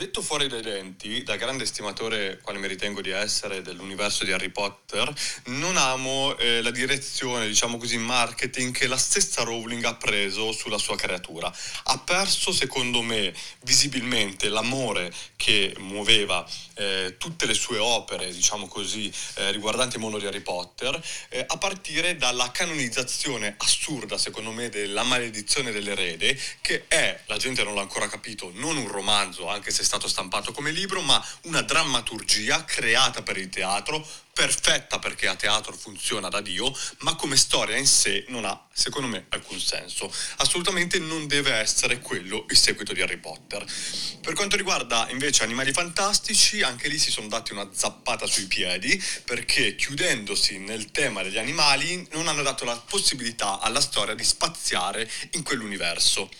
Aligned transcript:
Detto 0.00 0.22
fuori 0.22 0.48
dai 0.48 0.62
denti, 0.62 1.22
da 1.24 1.36
grande 1.36 1.64
estimatore 1.64 2.40
quale 2.42 2.58
mi 2.58 2.66
ritengo 2.66 3.02
di 3.02 3.10
essere 3.10 3.60
dell'universo 3.60 4.24
di 4.24 4.32
Harry 4.32 4.48
Potter, 4.48 5.12
non 5.48 5.76
amo 5.76 6.34
eh, 6.38 6.62
la 6.62 6.70
direzione, 6.70 7.46
diciamo 7.46 7.76
così, 7.76 7.98
marketing 7.98 8.72
che 8.72 8.86
la 8.86 8.96
stessa 8.96 9.42
Rowling 9.42 9.84
ha 9.84 9.96
preso 9.96 10.52
sulla 10.52 10.78
sua 10.78 10.96
creatura. 10.96 11.54
Ha 11.82 11.98
perso, 11.98 12.50
secondo 12.50 13.02
me, 13.02 13.34
visibilmente 13.64 14.48
l'amore 14.48 15.12
che 15.36 15.74
muoveva 15.80 16.48
eh, 16.76 17.16
tutte 17.18 17.44
le 17.44 17.52
sue 17.52 17.76
opere, 17.76 18.32
diciamo 18.32 18.68
così, 18.68 19.12
eh, 19.34 19.50
riguardanti 19.50 19.96
il 19.96 20.00
mondo 20.00 20.18
di 20.18 20.24
Harry 20.24 20.40
Potter, 20.40 20.98
eh, 21.28 21.44
a 21.46 21.58
partire 21.58 22.16
dalla 22.16 22.50
canonizzazione 22.50 23.54
assurda, 23.58 24.16
secondo 24.16 24.50
me, 24.50 24.70
della 24.70 25.02
maledizione 25.02 25.72
dell'erede, 25.72 26.40
che 26.62 26.86
è, 26.88 27.20
la 27.26 27.36
gente 27.36 27.62
non 27.64 27.74
l'ha 27.74 27.82
ancora 27.82 28.08
capito, 28.08 28.50
non 28.54 28.78
un 28.78 28.88
romanzo, 28.88 29.46
anche 29.46 29.70
se 29.70 29.88
stato 29.90 30.06
stampato 30.06 30.52
come 30.52 30.70
libro, 30.70 31.00
ma 31.00 31.20
una 31.42 31.62
drammaturgia 31.62 32.64
creata 32.64 33.24
per 33.24 33.36
il 33.36 33.48
teatro, 33.48 34.06
perfetta 34.32 35.00
perché 35.00 35.26
a 35.26 35.34
teatro 35.34 35.76
funziona 35.76 36.28
da 36.28 36.40
Dio, 36.40 36.72
ma 36.98 37.16
come 37.16 37.36
storia 37.36 37.76
in 37.76 37.88
sé 37.88 38.24
non 38.28 38.44
ha, 38.44 38.68
secondo 38.72 39.08
me, 39.08 39.26
alcun 39.30 39.58
senso. 39.58 40.08
Assolutamente 40.36 41.00
non 41.00 41.26
deve 41.26 41.54
essere 41.54 41.98
quello 41.98 42.46
il 42.50 42.56
seguito 42.56 42.92
di 42.92 43.02
Harry 43.02 43.16
Potter. 43.16 43.66
Per 44.20 44.34
quanto 44.34 44.54
riguarda 44.54 45.08
invece 45.10 45.42
Animali 45.42 45.72
Fantastici, 45.72 46.62
anche 46.62 46.86
lì 46.86 46.96
si 46.96 47.10
sono 47.10 47.26
dati 47.26 47.50
una 47.50 47.68
zappata 47.72 48.26
sui 48.26 48.46
piedi, 48.46 49.02
perché 49.24 49.74
chiudendosi 49.74 50.58
nel 50.58 50.92
tema 50.92 51.24
degli 51.24 51.38
animali 51.38 52.06
non 52.12 52.28
hanno 52.28 52.42
dato 52.42 52.64
la 52.64 52.76
possibilità 52.76 53.58
alla 53.58 53.80
storia 53.80 54.14
di 54.14 54.22
spaziare 54.22 55.10
in 55.32 55.42
quell'universo. 55.42 56.30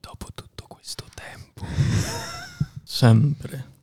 Dopo 0.00 0.26
tutto 0.32 0.64
questo 0.68 1.04
tempo. 1.12 1.64
Sempre. 2.84 3.75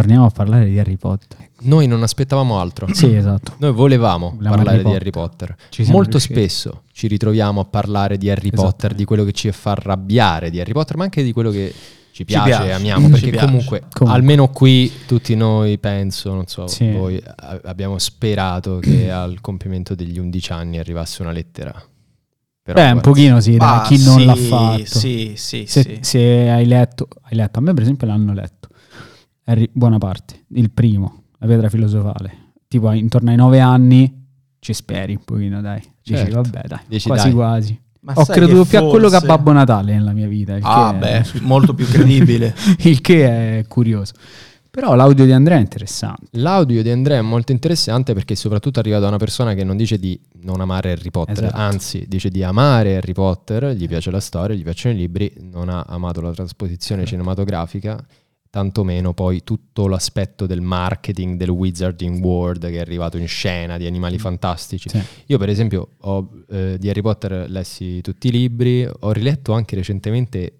Torniamo 0.00 0.26
a 0.26 0.30
parlare 0.30 0.66
di 0.66 0.78
Harry 0.78 0.96
Potter. 0.96 1.38
Noi 1.60 1.86
non 1.86 2.02
aspettavamo 2.02 2.58
altro. 2.60 2.86
Sì, 2.92 3.14
esatto. 3.14 3.54
Noi 3.58 3.72
volevamo 3.72 4.30
Volevamo 4.36 4.56
parlare 4.56 4.78
Harry 4.80 4.88
di 4.90 4.94
Harry 4.96 5.10
Potter. 5.10 5.56
Ci 5.70 5.82
siamo 5.84 5.96
Molto 5.98 6.18
riusciti. 6.18 6.34
spesso 6.34 6.82
ci 6.92 7.06
ritroviamo 7.06 7.60
a 7.60 7.64
parlare 7.64 8.18
di 8.18 8.28
Harry 8.30 8.48
Esatto. 8.52 8.62
Potter, 8.68 8.94
di 8.94 9.04
quello 9.04 9.24
che 9.24 9.32
ci 9.32 9.50
fa 9.52 9.70
arrabbiare 9.72 10.50
di 10.50 10.60
Harry 10.60 10.72
Potter, 10.72 10.96
ma 10.96 11.04
anche 11.04 11.22
di 11.22 11.32
quello 11.32 11.50
che 11.50 11.72
ci 12.12 12.24
piace, 12.24 12.48
piace, 12.48 12.66
e 12.68 12.72
amiamo. 12.72 13.04
ci 13.06 13.10
Perché 13.12 13.30
piace. 13.30 13.44
comunque, 13.46 13.82
Comunque. 13.90 14.20
almeno 14.20 14.48
qui, 14.48 14.90
tutti 15.06 15.34
noi 15.34 15.78
penso, 15.78 16.32
non 16.34 16.46
so, 16.46 16.66
Sì. 16.66 16.90
voi 16.92 17.20
a- 17.24 17.60
abbiamo 17.64 17.98
sperato 17.98 18.78
che 18.78 19.10
al 19.10 19.40
compimento 19.40 19.94
degli 19.94 20.18
11 20.18 20.52
anni 20.52 20.78
arrivasse 20.78 21.22
una 21.22 21.32
lettera. 21.32 21.72
Però, 22.62 22.78
Beh, 22.80 22.86
un 22.86 22.92
guarda, 22.94 23.10
pochino 23.10 23.40
sì, 23.40 23.56
dai, 23.56 23.78
Ah, 23.78 23.82
chi 23.86 24.02
non 24.02 24.18
sì, 24.18 24.24
l'ha 24.24 24.34
fatto. 24.34 24.84
Sì, 24.98 25.32
sì, 25.36 25.64
Se, 25.68 25.82
sì. 25.82 25.98
se 26.00 26.20
hai 26.50 26.66
letto, 26.66 27.06
hai 27.22 27.36
letto, 27.36 27.58
a 27.60 27.62
me 27.62 27.72
per 27.74 27.82
esempio 27.84 28.06
l'hanno 28.08 28.32
letto, 28.32 28.55
Harry- 29.48 29.70
buona 29.72 29.98
parte, 29.98 30.44
il 30.54 30.70
primo, 30.70 31.22
la 31.38 31.46
pietra 31.46 31.68
filosofale, 31.68 32.52
tipo 32.68 32.90
intorno 32.92 33.30
ai 33.30 33.36
nove 33.36 33.60
anni 33.60 34.24
ci 34.58 34.72
speri 34.72 35.12
un 35.14 35.24
pochino, 35.24 35.60
dai. 35.60 35.80
Dici, 36.02 36.18
Certo. 36.18 36.42
vabbè, 36.42 36.62
dai, 36.66 36.78
Dici, 36.88 37.06
quasi 37.08 37.24
dai. 37.26 37.32
quasi. 37.34 37.80
Ma 38.00 38.12
Ho 38.16 38.24
creduto 38.24 38.64
più 38.64 38.78
a 38.78 38.82
quello 38.88 39.08
che 39.08 39.16
a 39.16 39.20
forse- 39.20 39.26
Babbo 39.36 39.52
Natale 39.52 39.92
nella 39.94 40.12
mia 40.12 40.28
vita. 40.28 40.54
Il 40.56 40.62
Ah, 40.64 40.92
che 40.92 40.98
beh, 40.98 41.10
è- 41.38 41.40
molto 41.42 41.74
più 41.74 41.86
credibile. 41.86 42.54
il 42.84 43.00
che 43.00 43.58
è 43.58 43.66
curioso. 43.66 44.12
Però 44.70 44.94
l'audio 44.94 45.24
di 45.24 45.32
Andrea 45.32 45.56
è 45.56 45.60
interessante. 45.60 46.26
L'audio 46.32 46.82
di 46.82 46.90
Andrea 46.90 47.18
è 47.18 47.22
molto 47.22 47.50
interessante 47.50 48.12
perché 48.12 48.34
soprattutto 48.36 48.78
arriva 48.78 48.98
da 48.98 49.08
una 49.08 49.16
persona 49.16 49.54
che 49.54 49.64
non 49.64 49.76
dice 49.76 49.98
di 49.98 50.20
non 50.42 50.60
amare 50.60 50.92
Harry 50.92 51.10
Potter, 51.10 51.44
Esatto. 51.44 51.56
anzi 51.56 52.04
dice 52.06 52.28
di 52.28 52.42
amare 52.42 52.96
Harry 52.96 53.12
Potter, 53.12 53.68
gli 53.70 53.88
piace 53.88 54.10
la 54.10 54.20
storia, 54.20 54.54
gli 54.54 54.62
piacciono 54.62 54.94
i 54.94 54.98
libri, 54.98 55.32
non 55.50 55.68
ha 55.70 55.80
amato 55.88 56.20
la 56.20 56.32
trasposizione 56.32 57.06
cinematografica, 57.06 57.98
tantomeno 58.56 59.12
poi 59.12 59.44
tutto 59.44 59.86
l'aspetto 59.86 60.46
del 60.46 60.62
marketing 60.62 61.36
del 61.36 61.50
Wizarding 61.50 62.24
World 62.24 62.62
che 62.70 62.76
è 62.76 62.80
arrivato 62.80 63.18
in 63.18 63.28
scena, 63.28 63.76
di 63.76 63.84
animali 63.84 64.18
fantastici. 64.18 64.88
Sì. 64.88 64.98
Io 65.26 65.36
per 65.36 65.50
esempio 65.50 65.88
ho, 66.00 66.30
eh, 66.48 66.76
di 66.78 66.88
Harry 66.88 67.02
Potter 67.02 67.50
lessi 67.50 68.00
tutti 68.00 68.28
i 68.28 68.30
libri, 68.30 68.88
ho 69.00 69.12
riletto 69.12 69.52
anche 69.52 69.76
recentemente 69.76 70.52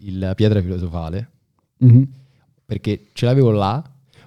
il- 0.00 0.18
La 0.18 0.34
pietra 0.34 0.60
filosofale 0.60 1.30
Mhm. 1.78 2.08
perché 2.66 3.04
ce 3.12 3.24
l'avevo 3.24 3.52
là, 3.52 3.80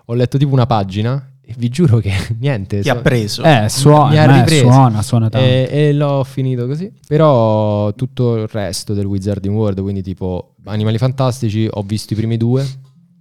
ho 0.06 0.14
letto 0.14 0.38
tipo 0.38 0.54
una 0.54 0.66
pagina 0.66 1.32
e 1.42 1.54
vi 1.58 1.68
giuro 1.68 1.98
che 1.98 2.12
niente. 2.40 2.80
Ti 2.80 2.88
so- 2.88 2.94
ha 2.94 3.02
preso. 3.02 3.44
Eh, 3.44 3.68
suona, 3.68 4.10
mi 4.10 4.18
ha 4.20 4.46
eh, 4.46 4.58
suona, 4.60 5.02
suona 5.02 5.28
tanto. 5.30 5.46
e, 5.46 5.68
e 5.70 5.92
l'ho 5.94 6.24
finito 6.24 6.66
così. 6.66 6.90
Però 7.08 7.94
tutto 7.94 8.38
il 8.38 8.48
resto 8.48 8.94
del 8.94 9.06
Wizarding 9.06 9.54
World, 9.54 9.82
quindi 9.82 10.02
tipo 10.02 10.56
Animali 10.66 10.98
Fantastici, 10.98 11.68
ho 11.70 11.82
visto 11.82 12.14
i 12.14 12.16
primi 12.16 12.38
due, 12.38 12.66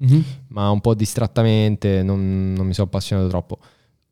Mhm. 0.02 0.24
ma 0.48 0.70
un 0.70 0.80
po' 0.80 0.94
distrattamente, 0.94 2.02
non, 2.02 2.54
non 2.56 2.66
mi 2.66 2.72
sono 2.74 2.86
appassionato 2.86 3.28
troppo. 3.28 3.58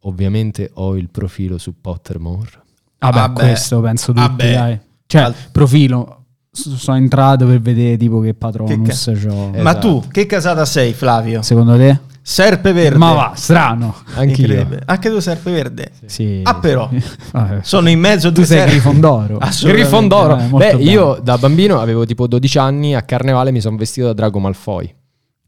Ovviamente 0.02 0.70
ho 0.74 0.96
il 0.96 1.08
profilo 1.10 1.58
su 1.58 1.80
Pottermore. 1.80 2.50
Vabbè, 2.98 3.16
Vabbè. 3.18 3.40
questo 3.40 3.80
penso 3.80 4.12
tutti, 4.12 4.20
Vabbè. 4.26 4.52
dai. 4.52 4.80
Cioè, 5.06 5.22
Al- 5.22 5.34
profilo, 5.50 6.24
sono 6.50 6.96
entrato 6.96 7.46
per 7.46 7.60
vedere 7.60 7.96
tipo 7.96 8.20
che 8.20 8.34
Patronus 8.34 9.04
Che 9.04 9.12
c'ho. 9.26 9.50
Eh, 9.54 9.62
Ma 9.62 9.70
esatto. 9.70 10.00
tu, 10.00 10.08
che 10.10 10.26
casata 10.26 10.64
sei, 10.64 10.92
Flavio? 10.92 11.42
Secondo 11.42 11.76
te? 11.76 11.98
Serpe 12.20 12.72
verde. 12.72 12.98
Ma 12.98 13.12
va, 13.14 13.32
strano. 13.36 13.94
Anch'io. 14.16 14.68
Anche 14.84 15.08
tu 15.08 15.18
serpe 15.18 15.50
verde. 15.50 15.92
Sì. 16.04 16.40
Ah, 16.44 16.56
però. 16.56 16.90
Sono 17.62 17.88
in 17.88 17.98
mezzo 17.98 18.26
a 18.28 18.30
Tu 18.30 18.36
due 18.36 18.44
sei 18.44 18.58
serpi. 18.58 18.72
Grifondoro. 18.74 19.38
Assolutamente. 19.40 19.88
Grifondoro. 19.88 20.36
Eh, 20.38 20.42
Beh, 20.48 20.56
bello. 20.76 20.90
io 20.90 21.18
da 21.22 21.38
bambino 21.38 21.80
avevo 21.80 22.04
tipo 22.04 22.26
12 22.26 22.58
anni, 22.58 22.94
a 22.94 23.00
Carnevale 23.02 23.50
mi 23.50 23.60
sono 23.62 23.76
vestito 23.78 24.08
da 24.08 24.12
Drago 24.12 24.38
Malfoy. 24.40 24.94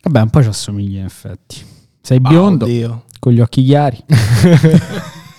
Vabbè, 0.02 0.20
un 0.20 0.30
po' 0.30 0.42
ci 0.42 0.48
assomigli 0.48 0.96
in 0.96 1.04
effetti. 1.04 1.56
Sei 2.00 2.18
Ah, 2.22 2.28
biondo, 2.28 2.64
oddio. 2.64 3.04
con 3.18 3.32
gli 3.32 3.40
occhi 3.40 3.62
chiari. 3.64 3.98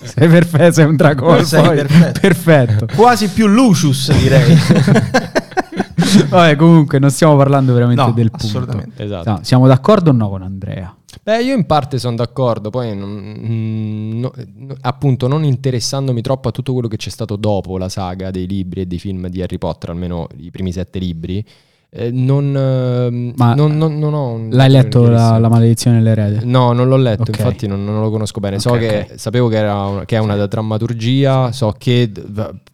sei 0.03 0.27
perfetto, 0.29 0.71
sei 0.73 0.85
un 0.85 0.95
dragone. 0.95 1.43
Sei 1.43 1.63
poi. 1.63 1.75
perfetto. 1.77 2.19
perfetto. 2.19 2.85
Quasi 2.95 3.27
più 3.29 3.47
Lucius, 3.47 4.11
direi. 4.17 4.55
Vabbè, 6.29 6.55
comunque 6.55 6.99
non 6.99 7.09
stiamo 7.09 7.35
parlando 7.37 7.73
veramente 7.73 8.01
no, 8.01 8.11
del 8.11 8.29
punto. 8.29 8.45
assolutamente. 8.45 9.03
Esatto. 9.03 9.29
No, 9.29 9.39
siamo 9.43 9.67
d'accordo 9.67 10.09
o 10.09 10.13
no 10.13 10.29
con 10.29 10.41
Andrea? 10.41 10.93
Beh, 11.23 11.43
io 11.43 11.55
in 11.55 11.65
parte 11.65 11.99
sono 11.99 12.15
d'accordo, 12.15 12.69
poi 12.69 12.95
non- 12.95 13.09
mm, 13.45 14.19
no- 14.19 14.33
appunto 14.81 15.27
non 15.27 15.43
interessandomi 15.43 16.21
troppo 16.21 16.47
a 16.47 16.51
tutto 16.51 16.73
quello 16.73 16.87
che 16.87 16.97
c'è 16.97 17.09
stato 17.09 17.35
dopo 17.35 17.77
la 17.77 17.89
saga 17.89 18.31
dei 18.31 18.47
libri 18.47 18.81
e 18.81 18.85
dei 18.85 18.97
film 18.99 19.27
di 19.27 19.41
Harry 19.41 19.57
Potter, 19.57 19.89
almeno 19.91 20.27
i 20.37 20.49
primi 20.51 20.71
sette 20.71 20.99
libri, 20.99 21.45
eh, 21.93 22.09
non, 22.11 22.55
ehm, 22.55 23.33
Ma 23.35 23.53
non- 23.53 23.75
non- 23.77 23.99
non 23.99 24.13
ho 24.13 24.31
un- 24.33 24.49
L'hai 24.51 24.69
letto 24.69 25.07
la, 25.09 25.37
la 25.37 25.49
maledizione 25.49 25.97
dell'erede? 25.97 26.39
No, 26.45 26.71
non 26.71 26.87
l'ho 26.87 26.95
letto, 26.97 27.23
Ok. 27.23 27.37
infatti 27.39 27.67
non, 27.67 27.83
non 27.83 27.99
lo 28.01 28.09
conosco 28.09 28.39
bene. 28.39 28.59
So 28.59 28.71
Ok, 28.71 28.79
che, 28.79 29.09
sapevo 29.15 29.47
che, 29.49 29.57
era 29.57 29.75
una, 29.85 30.05
che 30.05 30.15
è 30.15 30.19
una 30.19 30.45
drammaturgia, 30.47 31.51
so 31.51 31.75
che 31.77 32.09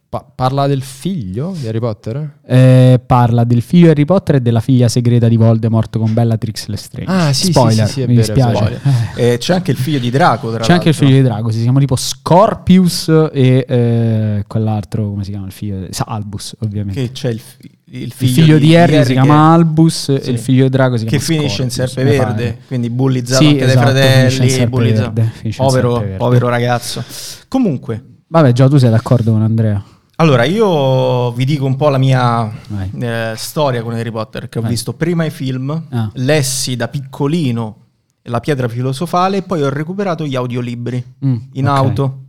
pa- 0.09 0.23
parla 0.35 0.67
del 0.67 0.83
figlio 0.83 1.53
di 1.59 1.67
Harry 1.67 1.79
Potter? 1.79 2.37
Eh, 2.45 3.01
parla 3.05 3.43
del 3.43 3.61
figlio 3.63 3.85
di 3.85 3.89
Harry 3.91 4.05
Potter 4.05 4.35
e 4.35 4.41
della 4.41 4.59
figlia 4.61 4.87
segreta 4.87 5.27
di 5.27 5.35
Voldemort 5.35 5.97
con 5.97 6.13
Bellatrix 6.13 6.67
Lestrange. 6.67 7.11
Ah, 7.11 7.33
sì, 7.33 7.45
sì, 7.47 7.51
Spoiler, 7.53 7.87
sì, 7.87 7.93
sì, 7.93 8.01
è 8.03 8.07
mi 8.07 8.15
dispiace. 8.15 8.79
Eh, 9.17 9.37
c'è 9.39 9.55
anche 9.55 9.71
il 9.71 9.77
figlio 9.77 9.97
di 9.99 10.11
Draco, 10.11 10.51
tra 10.51 10.59
C'è 10.63 10.73
anche 10.73 10.89
il 10.89 10.95
l'altro. 10.95 11.05
figlio 11.07 11.21
di 11.21 11.27
Drago, 11.27 11.49
si 11.49 11.61
chiama 11.63 11.79
tipo 11.79 11.95
Scorpius 11.95 13.07
e 13.33 13.65
eh, 13.67 14.43
quell'altro, 14.47 15.09
come 15.09 15.23
si 15.23 15.31
chiama 15.31 15.47
il 15.47 15.51
figlio? 15.51 15.87
Albus, 16.05 16.55
ovviamente. 16.59 17.01
Che 17.01 17.11
c'è 17.11 17.29
il, 17.29 17.39
fi- 17.39 17.71
il 17.89 18.01
il 18.03 18.11
figlio, 18.11 18.33
figlio 18.33 18.57
di 18.57 18.75
Harry 18.75 18.97
si 19.01 19.07
che- 19.07 19.13
chiama 19.13 19.53
Albus 19.53 20.09
e 20.09 20.21
Sì. 20.21 20.29
il 20.31 20.39
figlio 20.39 20.63
di 20.63 20.69
Drago 20.69 20.97
si 20.97 21.05
che 21.05 21.17
chiama 21.17 21.23
finisce 21.41 21.63
in 21.63 21.69
Scorpius, 21.71 21.95
serpe 21.95 22.03
mi 22.11 22.17
verde, 22.17 22.43
pare. 22.43 22.59
quindi 22.67 22.89
bullizzato 22.89 23.41
Sì, 23.43 23.49
anche 23.49 23.63
esatto, 23.65 23.91
dai 23.93 24.03
finisce 24.29 24.43
in 24.43 24.49
fratelli, 24.49 24.69
bullizzato. 24.69 25.21
finisce 25.33 25.61
in 25.61 25.67
povero, 25.67 26.05
povero 26.17 26.49
ragazzo. 26.49 27.03
Comunque, 27.47 28.03
Vabbè, 28.27 28.51
già 28.51 28.67
tu 28.67 28.77
sei 28.77 28.89
d'accordo 28.89 29.31
con 29.31 29.41
Andrea. 29.41 29.81
allora 30.17 30.43
io 30.43 31.31
vi 31.31 31.45
dico 31.45 31.65
un 31.65 31.75
po' 31.77 31.87
la 31.89 31.97
mia 31.97 32.51
eh, 32.99 33.33
storia 33.37 33.81
con 33.83 33.93
Harry 33.93 34.11
Potter, 34.11 34.49
che 34.49 34.57
ho 34.59 34.61
Vai. 34.61 34.71
visto 34.71 34.93
prima 34.93 35.23
i 35.23 35.29
film, 35.29 35.83
Ah. 35.89 36.09
lessi 36.15 36.75
da 36.75 36.87
piccolino 36.89 37.77
la 38.23 38.41
pietra 38.41 38.67
filosofale 38.67 39.37
e 39.37 39.41
poi 39.43 39.61
ho 39.61 39.69
recuperato 39.69 40.25
gli 40.25 40.35
audiolibri 40.35 41.01
Mm, 41.25 41.35
in 41.53 41.69
ok. 41.69 41.77
auto. 41.77 42.21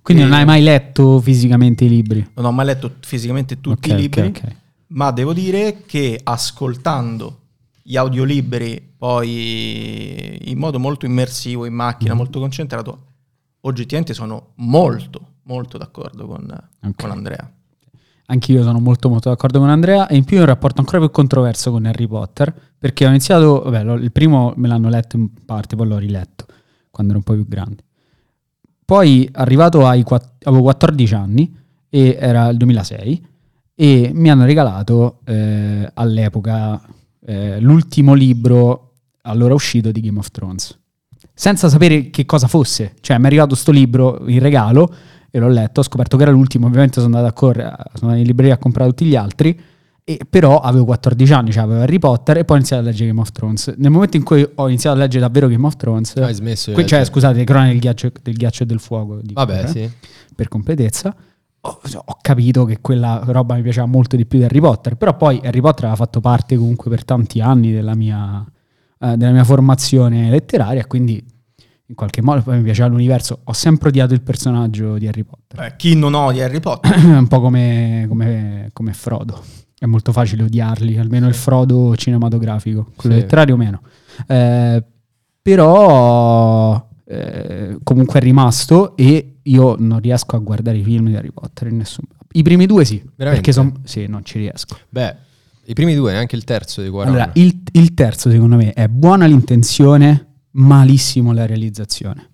Quindi 0.00 0.22
E 0.22 0.26
non 0.26 0.34
hai 0.38 0.46
mai 0.46 0.62
letto 0.62 1.20
fisicamente 1.20 1.84
i 1.84 1.88
libri? 1.90 2.26
Non 2.34 2.46
ho 2.46 2.52
mai 2.52 2.64
letto 2.66 2.90
fisicamente 3.00 3.60
tutti 3.60 3.90
Ok, 3.90 3.98
i 3.98 4.00
libri, 4.00 4.20
ok, 4.22 4.40
ok. 4.44 4.52
Ma 4.92 5.10
devo 5.10 5.32
dire 5.32 5.82
che 5.86 6.18
ascoltando 6.22 7.38
gli 7.82 7.96
audiolibri 7.96 8.94
poi 8.96 10.38
in 10.50 10.58
modo 10.58 10.78
molto 10.78 11.06
immersivo 11.06 11.64
in 11.64 11.72
Mm. 11.72 11.76
macchina, 11.76 12.14
molto 12.14 12.38
concentrato, 12.38 13.06
oggettivamente 13.62 14.14
sono 14.14 14.52
molto, 14.56 15.20
molto 15.44 15.78
d'accordo 15.78 16.26
con, 16.26 16.46
Ok. 16.84 16.94
con 17.00 17.10
Andrea. 17.10 17.50
Anch'io 18.26 18.62
sono 18.62 18.78
molto 18.78 19.08
molto 19.08 19.28
d'accordo 19.28 19.58
con 19.58 19.68
Andrea 19.68 20.06
e 20.06 20.16
in 20.16 20.24
più 20.24 20.36
ho 20.38 20.40
un 20.40 20.46
rapporto 20.46 20.80
ancora 20.80 20.98
più 21.00 21.10
controverso 21.10 21.70
con 21.70 21.84
Harry 21.84 22.06
Potter 22.06 22.54
perché 22.78 23.04
ho 23.04 23.08
iniziato, 23.08 23.62
vabbè, 23.62 23.92
il 24.00 24.12
primo 24.12 24.52
me 24.56 24.68
l'hanno 24.68 24.88
letto 24.88 25.16
in 25.16 25.28
parte, 25.44 25.76
poi 25.76 25.88
l'ho 25.88 25.98
riletto 25.98 26.46
quando 26.90 27.12
ero 27.12 27.18
un 27.18 27.24
po' 27.24 27.34
più 27.34 27.46
grande. 27.48 27.82
Poi 28.84 29.28
arrivato 29.32 29.86
ai 29.86 30.04
avevo 30.44 30.62
14 30.62 31.14
anni 31.14 31.54
e 31.88 32.16
era 32.18 32.48
il 32.48 32.56
2006 32.56 33.26
e 33.82 34.12
mi 34.14 34.30
hanno 34.30 34.44
regalato 34.44 35.18
eh, 35.24 35.90
all'epoca 35.94 36.80
eh, 37.26 37.58
l'ultimo 37.60 38.14
libro 38.14 38.92
allora 39.22 39.54
uscito 39.54 39.90
di 39.90 40.00
Game 40.00 40.20
of 40.20 40.30
Thrones 40.30 40.78
senza 41.34 41.68
sapere 41.68 42.10
che 42.10 42.24
cosa 42.24 42.46
fosse. 42.46 42.94
Cioè, 43.00 43.16
mi 43.16 43.24
è 43.24 43.26
arrivato 43.26 43.56
sto 43.56 43.72
libro 43.72 44.22
in 44.28 44.38
regalo 44.38 44.94
e 45.30 45.38
l'ho 45.40 45.48
letto, 45.48 45.80
ho 45.80 45.82
scoperto 45.82 46.16
che 46.16 46.22
era 46.22 46.30
l'ultimo, 46.30 46.66
ovviamente 46.66 47.00
sono 47.00 47.06
andato 47.06 47.26
a 47.26 47.32
correre, 47.32 47.70
sono 47.94 48.10
andato 48.10 48.18
in 48.20 48.26
libreria 48.26 48.54
a 48.54 48.58
comprare 48.58 48.90
tutti 48.90 49.06
gli 49.06 49.16
altri, 49.16 49.58
e 50.04 50.20
però 50.28 50.60
avevo 50.60 50.84
14 50.84 51.32
anni, 51.32 51.50
cioè 51.50 51.64
avevo 51.64 51.80
Harry 51.80 51.98
Potter 51.98 52.38
e 52.38 52.44
poi 52.44 52.56
ho 52.56 52.58
iniziato 52.58 52.82
a 52.82 52.86
leggere 52.86 53.08
Game 53.08 53.20
of 53.20 53.32
Thrones. 53.32 53.74
Nel 53.78 53.90
momento 53.90 54.16
in 54.16 54.22
cui 54.22 54.48
ho 54.54 54.68
iniziato 54.68 54.96
a 54.96 55.00
leggere 55.00 55.24
davvero 55.24 55.48
Game 55.48 55.66
of 55.66 55.74
Thrones, 55.76 56.14
Hai 56.16 56.34
smesso 56.34 56.68
di 56.70 56.74
que- 56.74 56.86
cioè 56.86 56.98
leggere? 56.98 57.04
scusate, 57.14 57.44
cronache 57.44 57.70
del 57.70 57.80
ghiaccio, 57.80 58.12
del 58.22 58.34
ghiaccio 58.34 58.62
e 58.62 58.66
del 58.66 58.78
fuoco, 58.80 59.16
dico, 59.22 59.44
Vabbè, 59.44 59.64
eh, 59.64 59.66
sì. 59.68 59.90
per 60.36 60.48
completezza, 60.48 61.14
ho, 61.64 61.80
ho 62.04 62.16
capito 62.20 62.64
che 62.64 62.80
quella 62.80 63.22
roba 63.26 63.54
mi 63.54 63.62
piaceva 63.62 63.86
molto 63.86 64.16
di 64.16 64.26
più 64.26 64.38
di 64.38 64.44
Harry 64.44 64.60
Potter, 64.60 64.96
però 64.96 65.16
poi 65.16 65.40
Harry 65.44 65.60
Potter 65.60 65.84
aveva 65.84 65.96
fatto 65.96 66.20
parte 66.20 66.56
comunque 66.56 66.90
per 66.90 67.04
tanti 67.04 67.40
anni 67.40 67.72
della 67.72 67.94
mia, 67.94 68.44
eh, 68.98 69.16
della 69.16 69.30
mia 69.32 69.44
formazione 69.44 70.28
letteraria, 70.30 70.84
quindi 70.86 71.24
in 71.86 71.94
qualche 71.94 72.22
modo 72.22 72.40
poi 72.42 72.56
mi 72.56 72.62
piaceva 72.62 72.88
l'universo. 72.88 73.40
Ho 73.44 73.52
sempre 73.52 73.90
odiato 73.90 74.14
il 74.14 74.22
personaggio 74.22 74.96
di 74.98 75.06
Harry 75.06 75.22
Potter, 75.24 75.58
Beh, 75.60 75.74
chi 75.76 75.94
non 75.94 76.14
odia 76.14 76.46
Harry 76.46 76.58
Potter? 76.60 76.96
un 77.04 77.28
po' 77.28 77.40
come, 77.40 78.06
come- 78.08 78.70
come 78.72 78.92
Frodo. 78.92 79.40
È 79.78 79.86
molto 79.86 80.12
facile 80.12 80.44
odiarli, 80.44 80.96
almeno 80.98 81.26
il 81.28 81.34
Frodo 81.34 81.94
cinematografico, 81.96 82.90
quello 82.96 83.16
Sì. 83.16 83.20
letterario 83.22 83.56
meno. 83.56 83.82
Eh, 84.26 84.82
però 85.42 86.88
eh, 87.04 87.78
comunque 87.82 88.20
è 88.20 88.22
rimasto 88.22 88.96
e 88.96 89.31
io 89.44 89.76
non 89.78 90.00
riesco 90.00 90.36
a 90.36 90.38
guardare 90.38 90.78
i 90.78 90.82
film 90.82 91.06
di 91.08 91.16
Harry 91.16 91.30
Potter 91.30 91.68
in 91.68 91.78
nessun 91.78 92.04
I 92.32 92.42
primi 92.42 92.66
due 92.66 92.84
sì, 92.84 93.02
Veramente? 93.16 93.42
perché 93.42 93.52
son, 93.52 93.80
sì, 93.84 94.06
non 94.06 94.24
ci 94.24 94.38
riesco. 94.38 94.76
Beh, 94.88 95.16
i 95.64 95.74
primi 95.74 95.94
due, 95.94 96.12
neanche 96.12 96.36
il 96.36 96.44
terzo 96.44 96.82
di 96.82 96.88
Quaron. 96.88 97.14
Allora, 97.14 97.30
il, 97.34 97.62
il 97.72 97.94
terzo 97.94 98.30
secondo 98.30 98.56
me 98.56 98.72
è 98.72 98.88
buona 98.88 99.26
l'intenzione, 99.26 100.26
malissimo 100.52 101.32
la 101.32 101.46
realizzazione. 101.46 102.30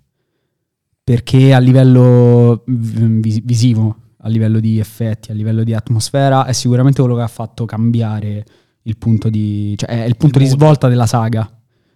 Perché 1.04 1.54
a 1.54 1.58
livello 1.58 2.64
vis- 2.66 3.42
visivo, 3.42 3.96
a 4.18 4.28
livello 4.28 4.60
di 4.60 4.78
effetti, 4.78 5.30
a 5.30 5.34
livello 5.34 5.64
di 5.64 5.74
atmosfera, 5.74 6.44
è 6.44 6.52
sicuramente 6.52 7.00
quello 7.00 7.16
che 7.16 7.22
ha 7.22 7.28
fatto 7.28 7.64
cambiare 7.64 8.44
il 8.82 8.96
punto 8.96 9.28
di, 9.28 9.74
cioè 9.76 10.02
è 10.02 10.04
il 10.04 10.16
punto 10.16 10.38
di 10.38 10.44
mood. 10.46 10.56
svolta 10.56 10.88
della 10.88 11.06
saga 11.06 11.50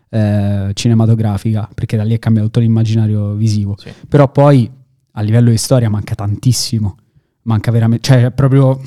eh, 0.08 0.70
cinematografica, 0.74 1.68
perché 1.72 1.96
da 1.96 2.04
lì 2.04 2.14
è 2.14 2.18
cambiato 2.18 2.48
tutto 2.48 2.60
l'immaginario 2.60 3.34
visivo. 3.34 3.76
Sì. 3.78 3.90
Però 4.08 4.30
poi 4.30 4.70
a 5.12 5.20
livello 5.22 5.50
di 5.50 5.56
storia 5.58 5.88
manca 5.90 6.14
tantissimo, 6.14 6.96
manca 7.42 7.70
veramente, 7.70 8.02
cioè 8.04 8.30
proprio 8.30 8.80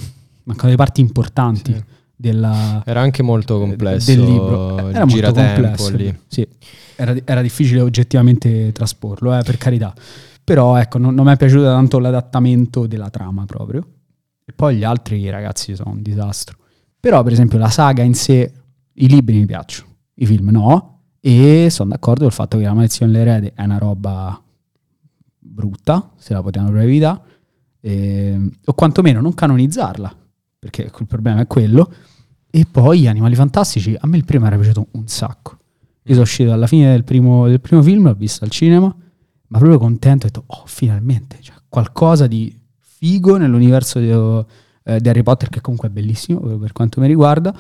mancano 0.44 0.70
le 0.70 0.76
parti 0.78 1.02
importanti 1.02 1.74
Sì. 1.74 1.84
della, 2.16 2.82
Era 2.86 3.02
anche 3.02 3.24
molto 3.24 3.60
complesso 3.60 4.12
del 4.12 4.24
libro. 4.24 4.90
Era 4.90 5.06
molto 5.06 5.32
complesso. 5.34 5.96
lì. 5.96 6.16
Sì. 6.28 6.48
Era, 6.96 7.14
era 7.26 7.42
difficile 7.42 7.82
oggettivamente 7.82 8.72
trasporlo, 8.72 9.38
eh, 9.38 9.44
per 9.44 9.58
carità. 9.58 9.94
Però 10.44 10.78
ecco, 10.78 10.98
non, 10.98 11.14
non 11.16 11.26
mi 11.26 11.32
è 11.34 11.38
piaciuto 11.38 11.64
tanto 11.64 12.00
l'adattamento 12.00 12.86
della 12.88 13.10
trama 13.10 13.46
proprio. 13.46 13.86
E 14.46 14.54
poi 14.54 14.78
gli 14.78 14.84
altri 14.84 15.28
ragazzi 15.30 15.76
sono 15.76 15.90
un 15.92 16.02
disastro. 16.02 16.58
Però 17.00 17.22
per 17.24 17.34
esempio 17.34 17.58
la 17.58 17.70
saga 17.70 18.04
in 18.04 18.14
sé, 18.14 18.52
i 18.94 19.08
libri 19.08 19.38
mi 19.38 19.46
piacciono, 19.46 19.90
i 20.16 20.26
film 20.26 20.50
no. 20.52 21.00
E 21.20 21.68
sono 21.72 21.90
d'accordo 21.90 22.24
col 22.24 22.32
fatto 22.32 22.58
che 22.58 22.64
la 22.64 22.74
maledizione 22.74 23.12
dell'erede 23.12 23.54
è 23.56 23.64
una 23.64 23.80
roba 23.80 24.40
brutta, 25.56 26.12
se 26.18 26.34
la 26.34 26.42
potevano 26.42 26.80
evitare. 26.82 27.22
Ehm, 27.80 28.52
o 28.66 28.74
quantomeno 28.74 29.22
non 29.22 29.34
canonizzarla, 29.34 30.16
perché 30.60 30.84
il 30.84 31.08
problema 31.08 31.42
è 31.42 31.48
quello. 31.48 31.92
E 32.52 32.66
poi 32.70 33.08
Animali 33.08 33.36
Fantastici, 33.36 33.96
a 33.98 34.08
me 34.08 34.18
il 34.18 34.26
primo 34.26 34.46
era 34.46 34.58
piaciuto 34.58 34.88
un 34.92 35.08
sacco. 35.08 35.58
Io 36.04 36.14
sono 36.14 36.22
uscito 36.22 36.52
alla 36.52 36.68
fine 36.68 36.92
del 36.92 37.04
primo, 37.04 37.48
del 37.48 37.60
primo 37.60 37.82
film, 37.82 38.04
l'ho 38.04 38.14
visto 38.14 38.44
al 38.44 38.52
cinema, 38.52 38.86
ma 39.48 39.58
proprio 39.58 39.80
contento, 39.80 40.26
ho 40.26 40.30
detto, 40.30 40.44
oh, 40.46 40.64
finalmente, 40.66 41.38
cioè, 41.42 41.56
qualcosa 41.68 42.28
di 42.28 42.56
figo 42.80 43.38
nell'universo 43.38 44.00
di, 44.00 44.10
eh, 44.10 45.00
di 45.00 45.10
Harry 45.10 45.24
Potter, 45.24 45.50
che 45.50 45.62
comunque 45.62 45.90
è 45.90 45.92
bellissimo 45.92 46.52
eh, 46.52 46.58
per 46.58 46.72
quanto 46.74 47.02
mi 47.02 47.08
riguarda, 47.08 47.54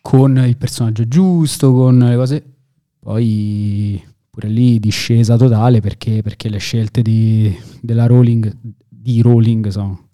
con 0.00 0.38
il 0.38 0.56
personaggio 0.56 1.06
giusto, 1.06 1.72
con 1.72 1.98
le 1.98 2.16
cose... 2.16 2.52
Poi 3.00 4.04
pure 4.38 4.48
lì 4.50 4.78
discesa 4.78 5.36
totale 5.36 5.80
perché, 5.80 6.22
perché 6.22 6.48
le 6.48 6.58
scelte 6.58 7.02
di, 7.02 7.52
della 7.80 8.06
Rowling, 8.06 8.56
di 8.88 9.20
Rowling 9.20 9.66
sono, 9.66 10.10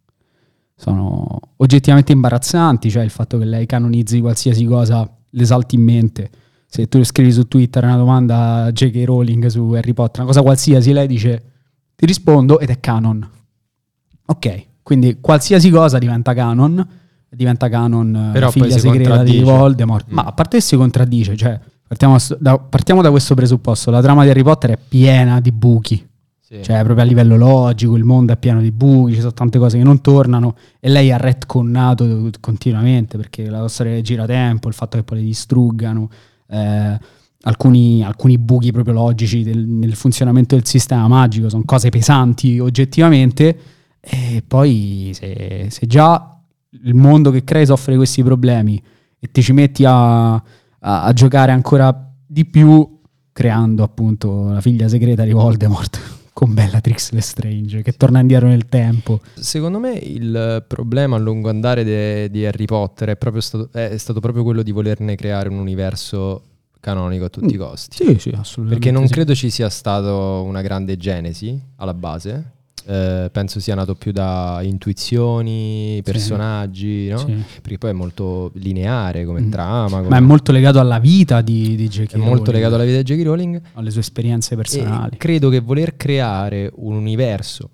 sono 0.75 1.41
oggettivamente 1.56 2.12
imbarazzanti, 2.12 2.91
cioè 2.91 3.05
il 3.05 3.11
fatto 3.11 3.37
che 3.37 3.44
lei 3.44 3.67
canonizzi 3.67 4.21
qualsiasi 4.21 4.65
cosa, 4.65 5.06
le 5.29 5.44
salti 5.44 5.75
in 5.75 5.82
mente. 5.82 6.31
Se 6.65 6.88
tu 6.88 7.05
scrivi 7.05 7.32
su 7.32 7.47
Twitter 7.47 7.85
una 7.85 7.99
domanda 7.99 8.62
a 8.62 8.73
J.K. 8.73 9.05
Rowling 9.05 9.44
su 9.49 9.73
Harry 9.73 9.93
Potter, 9.93 10.21
una 10.21 10.29
cosa 10.29 10.41
qualsiasi, 10.41 10.94
lei 10.94 11.06
dice 11.06 11.43
ti 11.94 12.06
rispondo 12.06 12.59
ed 12.61 12.71
è 12.71 12.81
canon. 12.81 13.29
Ok, 14.25 14.67
quindi 14.82 15.19
qualsiasi 15.21 15.69
cosa 15.69 15.99
diventa 15.99 16.32
canon, 16.32 16.82
diventa 17.29 17.69
canon 17.69 18.29
eh, 18.29 18.32
Però 18.32 18.50
poi 18.50 18.62
figlia 18.62 18.79
segreta 18.79 19.23
di. 19.23 19.41
Voldemort. 19.41 20.11
Mm. 20.11 20.15
Ma 20.15 20.23
a 20.23 20.32
parte 20.32 20.56
che 20.56 20.62
si 20.62 20.76
contraddice, 20.76 21.37
cioè 21.37 21.61
partiamo 21.94 22.17
da, 22.38 22.58
partiamo 22.58 23.02
da 23.02 23.11
questo 23.11 23.35
presupposto, 23.35 23.91
la 23.91 24.02
trama 24.02 24.25
di 24.25 24.31
Harry 24.31 24.43
Potter 24.43 24.70
è 24.70 24.79
piena 24.88 25.41
di 25.41 25.52
buchi. 25.52 26.06
Sì. 26.41 26.62
Cioè, 26.62 26.82
proprio 26.82 27.05
a 27.05 27.08
livello 27.08 27.37
logico, 27.37 27.96
il 27.96 28.05
mondo 28.05 28.32
è 28.32 28.37
pieno 28.37 28.61
di 28.61 28.70
buchi, 28.70 29.14
ci 29.14 29.20
sono 29.20 29.32
tante 29.32 29.58
cose 29.58 29.79
che 29.79 29.82
non 29.82 30.00
tornano 30.02 30.56
e 30.79 30.91
lei 30.91 31.11
ha 31.11 31.17
retconnato 31.17 32.31
continuamente 32.38 33.17
perché 33.17 33.49
la 33.49 33.67
storia 33.69 33.94
del 33.94 34.02
giratempo, 34.02 34.69
il 34.69 34.75
fatto 34.75 34.99
che 34.99 35.05
poi 35.05 35.19
le 35.19 35.25
distruggano, 35.25 36.11
eh, 36.49 36.99
alcuni, 37.43 38.05
alcuni 38.05 38.37
buchi 38.37 38.73
proprio 38.73 38.94
logici 38.94 39.43
del- 39.43 39.67
nel 39.67 39.94
funzionamento 39.94 40.55
del 40.55 40.67
sistema 40.67 41.08
magico, 41.08 41.49
sono 41.49 41.62
cose 41.64 41.88
pesanti 41.88 42.58
oggettivamente 42.58 43.58
e 44.00 44.43
poi 44.47 45.12
se, 45.14 45.69
se 45.70 45.87
già 45.87 46.38
il 46.82 46.94
mondo 46.94 47.31
che 47.31 47.43
crei 47.43 47.64
soffre 47.64 47.97
questi 47.97 48.23
problemi 48.23 48.80
e 49.18 49.30
ti 49.30 49.42
ci 49.42 49.52
metti 49.52 49.85
a, 49.87 50.42
a- 50.85 51.05
a 51.05 51.12
giocare 51.12 51.53
ancora 51.53 52.12
di 52.26 52.45
più 52.45 53.00
creando 53.33 53.83
appunto 53.83 54.50
la 54.53 54.61
figlia 54.61 54.88
segreta 54.88 55.25
di 55.25 55.33
Voldemort 55.33 56.00
con 56.33 56.53
Bellatrix 56.53 57.11
Lestrange 57.11 57.83
che 57.83 57.93
torna 57.93 58.21
indietro 58.21 58.49
nel 58.49 58.67
tempo. 58.67 59.21
Secondo 59.35 59.79
me 59.79 59.93
il 59.93 60.64
problema 60.67 61.17
a 61.17 61.19
lungo 61.19 61.49
andare 61.49 61.85
de- 61.85 62.31
di 62.31 62.45
Harry 62.45 62.64
Potter 62.64 63.11
è, 63.11 63.17
proprio 63.17 63.41
stato, 63.41 63.69
è 63.73 63.97
stato 63.97 64.21
proprio 64.21 64.43
quello 64.43 64.62
di 64.62 64.73
volerne 64.73 65.14
creare 65.17 65.49
un 65.49 65.59
universo 65.59 66.43
canonico 66.81 67.25
a 67.25 67.29
tutti 67.31 67.55
i 67.55 67.57
costi. 67.57 67.97
Sì, 67.97 68.19
sì, 68.19 68.29
assolutamente. 68.37 68.75
Perché 68.75 68.91
non 68.91 69.07
sì. 69.07 69.12
credo 69.14 69.35
ci 69.35 69.49
sia 69.49 69.71
stato 69.71 70.43
una 70.43 70.61
grande 70.61 70.97
genesi 70.97 71.59
alla 71.76 71.95
base. 71.95 72.53
Eh, 72.87 73.31
penso 73.33 73.61
sia 73.61 73.75
nato 73.75 73.95
più 73.95 74.12
da 74.12 74.61
intuizioni, 74.62 76.00
personaggi, 76.05 77.09
no? 77.09 77.19
Sì. 77.19 77.43
Perché 77.62 77.79
poi 77.79 77.91
è 77.91 77.93
molto 77.95 78.50
lineare 78.55 79.25
come 79.25 79.41
Mm. 79.41 79.50
trama. 79.50 79.97
come- 79.97 80.09
Ma 80.09 80.17
è 80.17 80.21
molto 80.21 80.53
legato 80.53 80.79
alla 80.81 80.99
vita 80.99 81.41
di, 81.41 81.76
di 81.76 81.88
J.K. 81.88 82.14
è 82.14 82.17
molto 82.17 82.50
legato 82.50 82.75
alla 82.75 82.85
vita 82.85 83.00
di 83.00 83.05
J.K. 83.14 83.23
Rowling. 83.25 83.61
alle 83.75 83.91
sue 83.91 84.00
esperienze 84.00 84.55
personali. 84.57 85.14
E 85.14 85.17
credo 85.17 85.49
che 85.49 85.61
voler 85.61 85.97
creare 85.97 86.71
un 86.76 86.95
universo 86.95 87.71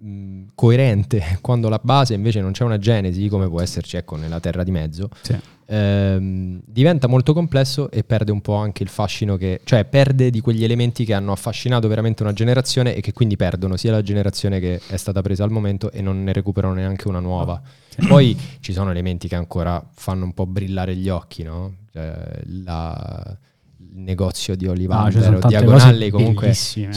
mh, 0.00 0.42
coerente 0.54 1.22
quando 1.40 1.68
la 1.68 1.80
base 1.82 2.14
invece 2.14 2.40
non 2.40 2.52
c'è 2.52 2.64
una 2.64 2.78
genesi, 2.78 3.28
come 3.28 3.48
può 3.48 3.60
esserci 3.60 3.96
ecco, 3.96 4.16
nella 4.16 4.40
Terra 4.40 4.62
di 4.64 4.70
Mezzo, 4.70 5.08
Sì. 5.20 5.36
ehm, 5.66 6.60
diventa 6.64 7.06
molto 7.06 7.32
complesso 7.32 7.90
e 7.90 8.02
perde 8.04 8.32
un 8.32 8.40
po' 8.40 8.54
anche 8.54 8.82
il 8.82 8.88
fascino 8.88 9.36
che, 9.36 9.60
cioè 9.64 9.84
perde 9.84 10.30
di 10.30 10.40
quegli 10.40 10.64
elementi 10.64 11.04
che 11.04 11.14
hanno 11.14 11.32
affascinato 11.32 11.88
veramente 11.88 12.22
una 12.22 12.32
generazione 12.32 12.94
e 12.94 13.00
che 13.00 13.12
quindi 13.12 13.36
perdono 13.36 13.76
sia 13.76 13.92
la 13.92 14.02
generazione 14.02 14.58
che 14.60 14.80
è 14.88 14.96
stata 14.96 15.22
presa 15.22 15.44
al 15.44 15.50
momento 15.50 15.90
e 15.92 16.00
non 16.02 16.22
ne 16.24 16.32
recuperano 16.32 16.74
neanche 16.74 17.08
una 17.08 17.20
nuova. 17.20 17.60
Poi 18.08 18.36
ci 18.60 18.72
sono 18.72 18.90
elementi 18.90 19.28
che 19.28 19.34
ancora 19.36 19.84
fanno 19.94 20.24
un 20.24 20.32
po' 20.32 20.46
brillare 20.46 20.96
gli 20.96 21.08
occhi, 21.10 21.42
no? 21.42 21.74
Cioè, 21.92 22.40
la- 22.64 23.36
il 23.92 23.98
negozio 24.02 24.54
di 24.56 24.64
Ah, 24.64 24.68
ci 24.68 24.72
Ollivander 24.74 25.22
sono 25.22 25.36
o 25.36 25.40
tante 25.40 25.56
Diagonale 25.58 26.10
comunque 26.10 26.46
bellissime. 26.46 26.92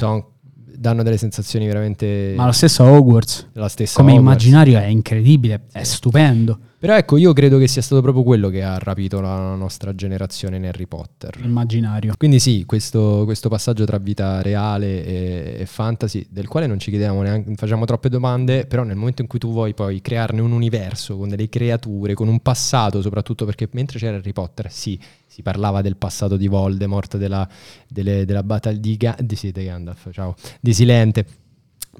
Danno 0.84 1.02
delle 1.02 1.18
sensazioni 1.18 1.66
veramente 1.66 2.34
Ma 2.36 2.46
lo 2.46 2.52
stesso 2.52 2.84
Hogwarts, 2.84 3.48
la 3.54 3.70
stessa 3.70 3.98
come 3.98 4.12
Hogwarts. 4.12 4.44
immaginario, 4.44 4.78
è 4.78 4.90
incredibile, 4.90 5.62
è 5.72 5.84
stupendo. 5.84 6.60
Però 6.84 6.98
ecco, 6.98 7.16
io 7.16 7.32
credo 7.32 7.60
che 7.60 7.70
sia 7.70 7.82
stato 7.82 8.02
proprio 8.02 8.24
quello 8.24 8.50
che 8.50 8.62
ha 8.62 8.78
rapito 8.78 9.22
la 9.22 9.56
nostra 9.56 9.96
generazione 9.96 10.58
in 10.58 10.66
Harry 10.66 10.86
Potter. 10.86 11.40
Immaginario. 11.42 12.14
Quindi 12.18 12.40
sì, 12.40 12.66
questo, 12.66 13.22
questo 13.24 13.48
passaggio 13.48 13.86
tra 13.86 13.98
vita 14.00 14.42
reale 14.42 15.06
e, 15.06 15.56
e 15.60 15.66
fantasy, 15.66 16.28
del 16.30 16.50
quale 16.50 16.68
non 16.68 16.80
ci 16.80 16.90
chiediamo 16.90 17.22
neanche, 17.22 17.54
facciamo 17.56 17.86
troppe 17.86 18.10
domande, 18.10 18.66
però 18.66 18.84
nel 18.84 18.98
momento 18.98 19.22
in 19.22 19.30
cui 19.30 19.40
tu 19.40 19.50
vuoi 19.54 19.74
poi 19.74 20.02
crearne 20.02 20.42
un 20.42 20.52
universo 20.52 21.16
con 21.16 21.30
delle 21.30 21.48
creature, 21.48 22.16
con 22.16 22.28
un 22.28 22.42
passato, 22.42 23.02
soprattutto 23.02 23.46
perché 23.46 23.70
mentre 23.72 23.98
c'era 23.98 24.18
Harry 24.18 24.34
Potter, 24.34 24.70
sì, 24.70 25.00
si 25.26 25.42
parlava 25.42 25.82
del 25.82 25.96
passato 25.96 26.36
di 26.36 26.50
Voldemort, 26.50 27.16
della, 27.16 27.48
delle- 27.88 28.26
della 28.26 28.44
battaglia 28.44 28.80
di, 28.80 28.98
Ga- 28.98 29.18
di, 29.22 29.38
sì, 29.38 29.54
di 29.54 29.64
Gandalf, 29.64 30.10
ciao, 30.12 30.36
di 30.60 30.74
Silente, 30.74 31.26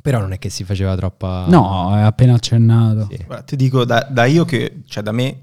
però 0.02 0.20
non 0.20 0.34
è 0.34 0.40
che 0.40 0.50
si 0.50 0.64
faceva 0.64 0.96
troppa... 0.96 1.46
No, 1.48 1.96
è 1.96 2.02
appena 2.02 2.34
accennato. 2.34 3.08
Sì. 3.10 3.24
Guarda, 3.26 3.44
ti 3.44 3.56
dico 3.56 3.86
da, 3.86 4.08
da 4.10 4.26
io 4.26 4.46
che, 4.46 4.82
cioè 4.86 5.04
da 5.04 5.12
me, 5.12 5.40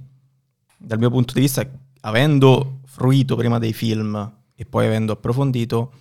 dal 0.76 0.98
mio 0.98 1.10
punto 1.10 1.34
di 1.34 1.40
vista, 1.40 1.66
avendo 2.02 2.80
fruito 2.86 3.36
prima 3.36 3.58
dei 3.58 3.72
film 3.72 4.32
e 4.54 4.64
poi 4.66 4.86
avendo 4.86 5.12
approfondito, 5.12 5.92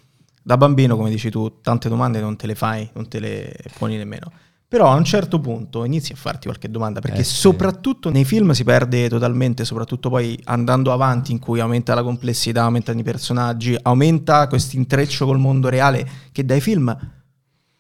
da 0.41 0.57
bambino, 0.57 0.95
come 0.95 1.09
dici 1.09 1.29
tu, 1.29 1.61
tante 1.61 1.89
domande 1.89 2.19
non 2.19 2.35
te 2.35 2.47
le 2.47 2.55
fai, 2.55 2.89
non 2.93 3.07
te 3.07 3.19
le 3.19 3.55
poni 3.77 3.97
nemmeno. 3.97 4.31
Però 4.67 4.87
a 4.91 4.95
un 4.95 5.03
certo 5.03 5.39
punto 5.39 5.83
inizi 5.83 6.11
a 6.13 6.15
farti 6.15 6.45
qualche 6.47 6.69
domanda, 6.69 6.99
perché 6.99 7.21
Eh, 7.21 7.23
sì. 7.23 7.35
soprattutto 7.35 8.11
nei 8.11 8.23
film 8.23 8.51
si 8.51 8.63
perde 8.63 9.09
totalmente, 9.09 9.65
soprattutto 9.65 10.09
poi 10.09 10.39
andando 10.43 10.91
avanti 10.91 11.31
in 11.31 11.39
cui 11.39 11.59
aumenta 11.59 11.95
la 11.95 12.03
complessità, 12.03 12.63
aumentano 12.63 12.99
i 12.99 13.03
personaggi, 13.03 13.75
aumenta 13.81 14.47
questo 14.47 14.75
intreccio 14.75 15.25
col 15.25 15.39
mondo 15.39 15.69
reale, 15.69 16.07
che 16.31 16.45
dai 16.45 16.61
film 16.61 16.95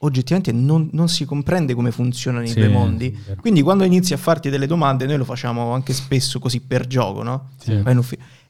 oggettivamente 0.01 0.51
non, 0.51 0.89
non 0.93 1.09
si 1.09 1.25
comprende 1.25 1.73
come 1.73 1.91
funzionano 1.91 2.45
i 2.45 2.49
Sì, 2.49 2.55
due 2.59 2.69
mondi. 2.69 3.17
Quindi 3.39 3.61
quando 3.61 3.83
inizi 3.83 4.13
a 4.13 4.17
farti 4.17 4.49
delle 4.49 4.67
domande, 4.67 5.05
noi 5.05 5.17
lo 5.17 5.25
facciamo 5.25 5.71
anche 5.71 5.93
spesso 5.93 6.39
così 6.39 6.61
per 6.61 6.87
gioco, 6.87 7.23
no? 7.23 7.49
Sì. 7.61 7.73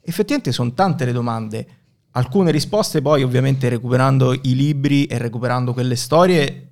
Effettivamente 0.01 0.51
sono 0.51 0.73
tante 0.73 1.05
le 1.05 1.11
domande, 1.11 1.67
alcune 2.11 2.51
risposte 2.51 3.01
poi 3.01 3.23
ovviamente 3.23 3.67
recuperando 3.69 4.33
i 4.33 4.55
libri 4.55 5.05
e 5.05 5.17
recuperando 5.17 5.73
quelle 5.73 5.95
storie 5.95 6.65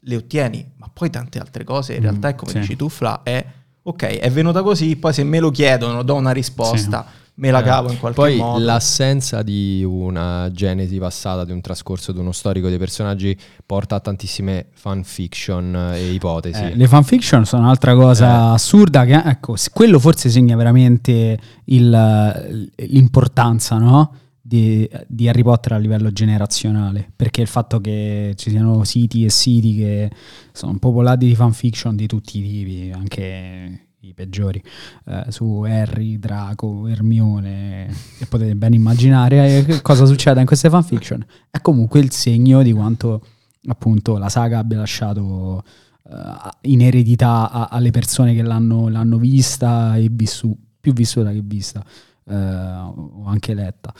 le 0.00 0.16
ottieni, 0.16 0.72
ma 0.76 0.88
poi 0.92 1.10
tante 1.10 1.38
altre 1.38 1.64
cose 1.64 1.94
in 1.94 2.00
Mm, 2.00 2.02
realtà 2.02 2.28
è 2.28 2.34
come 2.34 2.52
sì. 2.52 2.58
dici 2.60 2.76
tu 2.76 2.88
Fla, 2.88 3.22
è 3.22 3.44
ok, 3.82 4.02
è 4.04 4.30
venuta 4.30 4.62
così, 4.62 4.96
poi 4.96 5.12
se 5.12 5.22
me 5.24 5.38
lo 5.38 5.50
chiedono 5.50 6.02
do 6.02 6.14
una 6.14 6.30
risposta, 6.32 7.06
me 7.38 7.50
la 7.52 7.60
Eh, 7.60 7.62
cavo 7.64 7.90
in 7.90 7.98
qualche 7.98 8.20
Poi 8.20 8.36
modo. 8.36 8.64
l'assenza 8.64 9.42
di 9.42 9.84
una 9.86 10.50
genesi 10.52 10.98
passata, 10.98 11.44
di 11.44 11.52
un 11.52 11.60
trascorso, 11.60 12.10
di 12.12 12.18
uno 12.18 12.32
storico 12.32 12.68
dei 12.68 12.78
personaggi 12.78 13.36
porta 13.64 13.94
a 13.96 14.00
tantissime 14.00 14.66
fanfiction 14.72 15.92
e 15.94 16.12
ipotesi. 16.12 16.62
Eh, 16.62 16.74
le 16.76 16.86
fanfiction 16.88 17.44
sono 17.44 17.62
un'altra 17.62 17.94
cosa 17.94 18.26
Eh. 18.50 18.54
assurda 18.54 19.04
che, 19.04 19.14
ecco, 19.24 19.54
quello 19.72 19.98
forse 19.98 20.30
segna 20.30 20.56
veramente 20.56 21.38
il- 21.66 22.70
l'importanza, 22.76 23.78
no? 23.78 24.12
Di, 24.48 24.88
di 25.06 25.28
Harry 25.28 25.42
Potter 25.42 25.72
a 25.72 25.76
livello 25.76 26.10
generazionale, 26.10 27.06
perché 27.14 27.42
il 27.42 27.48
fatto 27.48 27.80
che 27.82 28.32
ci 28.36 28.48
siano 28.48 28.82
siti 28.82 29.24
e 29.26 29.28
siti 29.30 29.76
che 29.76 30.10
sono 30.52 30.78
popolati 30.78 31.26
di 31.26 31.34
fanfiction 31.34 31.94
di 31.94 32.06
tutti 32.06 32.38
i 32.38 32.42
tipi, 32.42 32.90
anche 32.94 33.87
i 34.08 34.14
peggiori, 34.14 34.62
eh, 35.06 35.26
su 35.28 35.62
Harry, 35.62 36.18
Draco, 36.18 36.86
Hermione, 36.86 37.88
e 38.18 38.26
potete 38.26 38.54
ben 38.54 38.72
immaginare 38.72 39.66
eh, 39.66 39.82
cosa 39.82 40.06
succede 40.06 40.40
in 40.40 40.46
queste 40.46 40.70
fanfiction, 40.70 41.24
è 41.50 41.60
comunque 41.60 42.00
il 42.00 42.10
segno 42.10 42.62
di 42.62 42.72
quanto 42.72 43.22
appunto 43.66 44.16
la 44.16 44.28
saga 44.28 44.58
abbia 44.58 44.78
lasciato 44.78 45.62
eh, 46.04 46.70
in 46.70 46.80
eredità 46.80 47.50
a- 47.50 47.68
alle 47.70 47.90
persone 47.90 48.34
che 48.34 48.42
l'hanno, 48.42 48.88
l'hanno 48.88 49.18
vista 49.18 49.96
e 49.96 50.08
vissu- 50.10 50.56
più 50.80 50.92
vissuta 50.92 51.30
che 51.32 51.42
vista 51.44 51.84
eh, 52.24 52.34
o 52.34 53.24
anche 53.26 53.54
letta. 53.54 53.92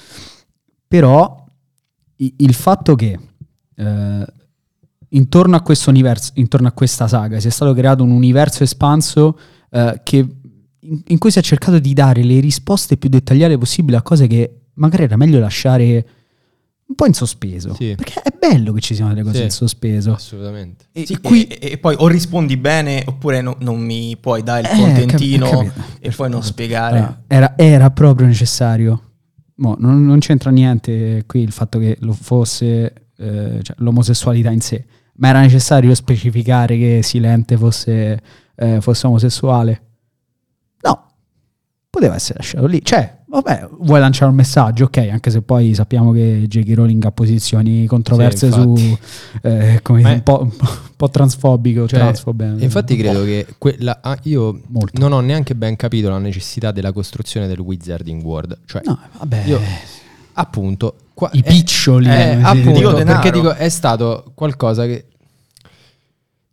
Però 0.86 1.44
il 2.16 2.54
fatto 2.54 2.94
che 2.94 3.18
eh, 3.74 4.26
intorno 5.10 5.56
a 5.56 5.60
questo 5.60 5.90
universo, 5.90 6.32
intorno 6.34 6.68
a 6.68 6.72
questa 6.72 7.06
saga, 7.06 7.38
sia 7.40 7.50
stato 7.50 7.72
creato 7.74 8.02
un 8.02 8.10
universo 8.10 8.62
espanso 8.62 9.38
eh, 9.70 10.00
che, 10.02 10.16
in, 10.80 11.02
in 11.06 11.18
cui 11.18 11.30
si 11.30 11.38
è 11.38 11.42
cercato 11.42 11.78
di 11.78 11.92
dare 11.92 12.22
le 12.22 12.40
risposte 12.40 12.96
più 12.96 13.08
dettagliate 13.08 13.58
possibili 13.58 13.96
a 13.96 14.02
cose 14.02 14.26
che 14.26 14.60
magari 14.74 15.04
era 15.04 15.16
meglio 15.16 15.38
lasciare 15.38 16.06
un 16.88 16.94
po' 16.94 17.04
in 17.06 17.12
sospeso. 17.12 17.74
Sì. 17.74 17.94
Perché 17.96 18.22
è 18.22 18.30
bello 18.38 18.72
che 18.72 18.80
ci 18.80 18.94
siano 18.94 19.10
delle 19.12 19.22
cose 19.22 19.36
Sì. 19.38 19.42
in 19.44 19.50
sospeso. 19.50 20.12
Assolutamente. 20.14 20.86
E, 20.92 21.04
Sì, 21.04 21.12
e- 21.14 21.20
qui- 21.20 21.46
e 21.46 21.76
poi 21.78 21.94
o 21.98 22.08
rispondi 22.08 22.56
bene 22.56 23.02
oppure 23.06 23.42
no- 23.42 23.56
non 23.60 23.78
mi 23.78 24.16
puoi 24.18 24.42
dare 24.42 24.60
il 24.62 24.66
Eh, 24.68 24.80
contentino 24.80 25.48
cap- 25.50 25.98
e 26.00 26.10
poi 26.10 26.30
non 26.30 26.42
spiegare. 26.42 26.96
Allora, 26.96 27.22
era, 27.26 27.52
era 27.58 27.90
proprio 27.90 28.26
necessario. 28.26 29.02
Mo, 29.56 29.76
non, 29.78 30.04
non 30.06 30.18
c'entra 30.20 30.50
niente 30.50 31.24
qui 31.26 31.40
il 31.42 31.50
fatto 31.52 31.78
che 31.78 31.96
lo 32.00 32.12
fosse 32.14 33.08
eh, 33.18 33.58
cioè, 33.62 33.74
l'omosessualità 33.80 34.50
in 34.50 34.60
sé, 34.60 34.84
ma 35.16 35.28
era 35.30 35.40
necessario 35.40 35.92
specificare 35.96 36.78
che 36.78 37.00
Silente 37.02 37.56
fosse, 37.58 38.20
eh, 38.58 38.80
fosse 38.80 39.06
omosessuale? 39.06 39.82
No, 40.82 41.06
poteva 41.90 42.14
essere 42.16 42.38
lasciato 42.38 42.66
lì. 42.66 42.84
Cioè, 42.84 43.18
vabbè, 43.26 43.68
vuoi 43.80 44.00
lanciare 44.00 44.30
un 44.30 44.36
messaggio, 44.36 44.84
ok, 44.84 45.08
anche 45.10 45.30
se 45.30 45.42
poi 45.42 45.74
sappiamo 45.74 46.12
che 46.12 46.44
J.K. 46.46 46.74
Rowling 46.74 47.04
ha 47.04 47.12
posizioni 47.12 47.86
controverse 47.86 48.50
Sì, 48.50 48.52
su 48.52 48.98
eh, 49.42 49.80
come 49.82 49.98
dire, 49.98 50.10
è- 50.10 50.14
un, 50.16 50.22
po', 50.22 50.40
un 50.42 50.50
po', 50.96 51.08
transfobico, 51.10 51.86
Cioè, 51.88 51.98
transfobe. 51.98 52.54
Infatti 52.58 52.92
Un 52.94 52.98
po'. 52.98 53.04
credo 53.04 53.24
che 53.24 53.46
quella, 53.58 53.98
ah, 54.02 54.18
io 54.22 54.60
Molto. 54.68 54.98
non 55.00 55.12
ho 55.12 55.20
neanche 55.20 55.54
ben 55.54 55.76
capito 55.76 56.08
la 56.08 56.18
necessità 56.18 56.70
della 56.72 56.92
costruzione 56.92 57.46
del 57.46 57.58
Wizarding 57.60 58.22
World. 58.22 58.58
Cioè, 58.66 58.82
No, 58.84 58.98
vabbè. 59.18 59.42
io, 59.46 59.60
appunto, 60.34 60.94
qua- 61.14 61.30
I 61.32 61.40
è- 61.42 61.48
piccioli. 61.48 62.06
Eh, 62.08 62.38
come 62.42 62.62
si 62.62 62.68
appunto, 62.68 62.92
denaro. 62.92 63.20
perché 63.20 63.30
dico, 63.32 63.52
è 63.54 63.68
stato 63.68 64.30
qualcosa 64.34 64.84
che 64.86 65.06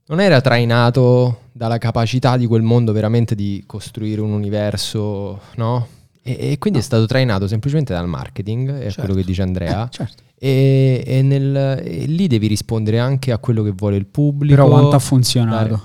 non 0.07 0.19
era 0.19 0.39
trainato 0.41 1.39
dalla 1.51 1.77
capacità 1.77 2.37
di 2.37 2.45
quel 2.45 2.61
mondo 2.61 2.91
veramente 2.91 3.33
di 3.35 3.63
costruire 3.65 4.21
un 4.21 4.31
universo, 4.31 5.39
no? 5.55 5.87
E, 6.21 6.51
e 6.51 6.57
quindi 6.57 6.79
è 6.79 6.81
stato 6.81 7.05
trainato 7.05 7.47
semplicemente 7.47 7.93
dal 7.93 8.07
marketing, 8.07 8.69
è 8.71 8.81
Certo. 8.83 9.01
quello 9.01 9.15
che 9.15 9.23
dice 9.23 9.41
Andrea. 9.41 9.85
Eh, 9.85 9.89
certo. 9.91 10.23
E, 10.37 11.03
e 11.05 11.21
nel- 11.21 11.81
e 11.83 12.05
lì 12.07 12.27
devi 12.27 12.47
rispondere 12.47 12.99
anche 12.99 13.31
a 13.31 13.37
quello 13.37 13.63
che 13.63 13.71
vuole 13.71 13.95
il 13.95 14.05
pubblico. 14.05 14.55
Però 14.55 14.67
quanto 14.67 14.95
ha 14.95 14.99
funzionato? 14.99 15.81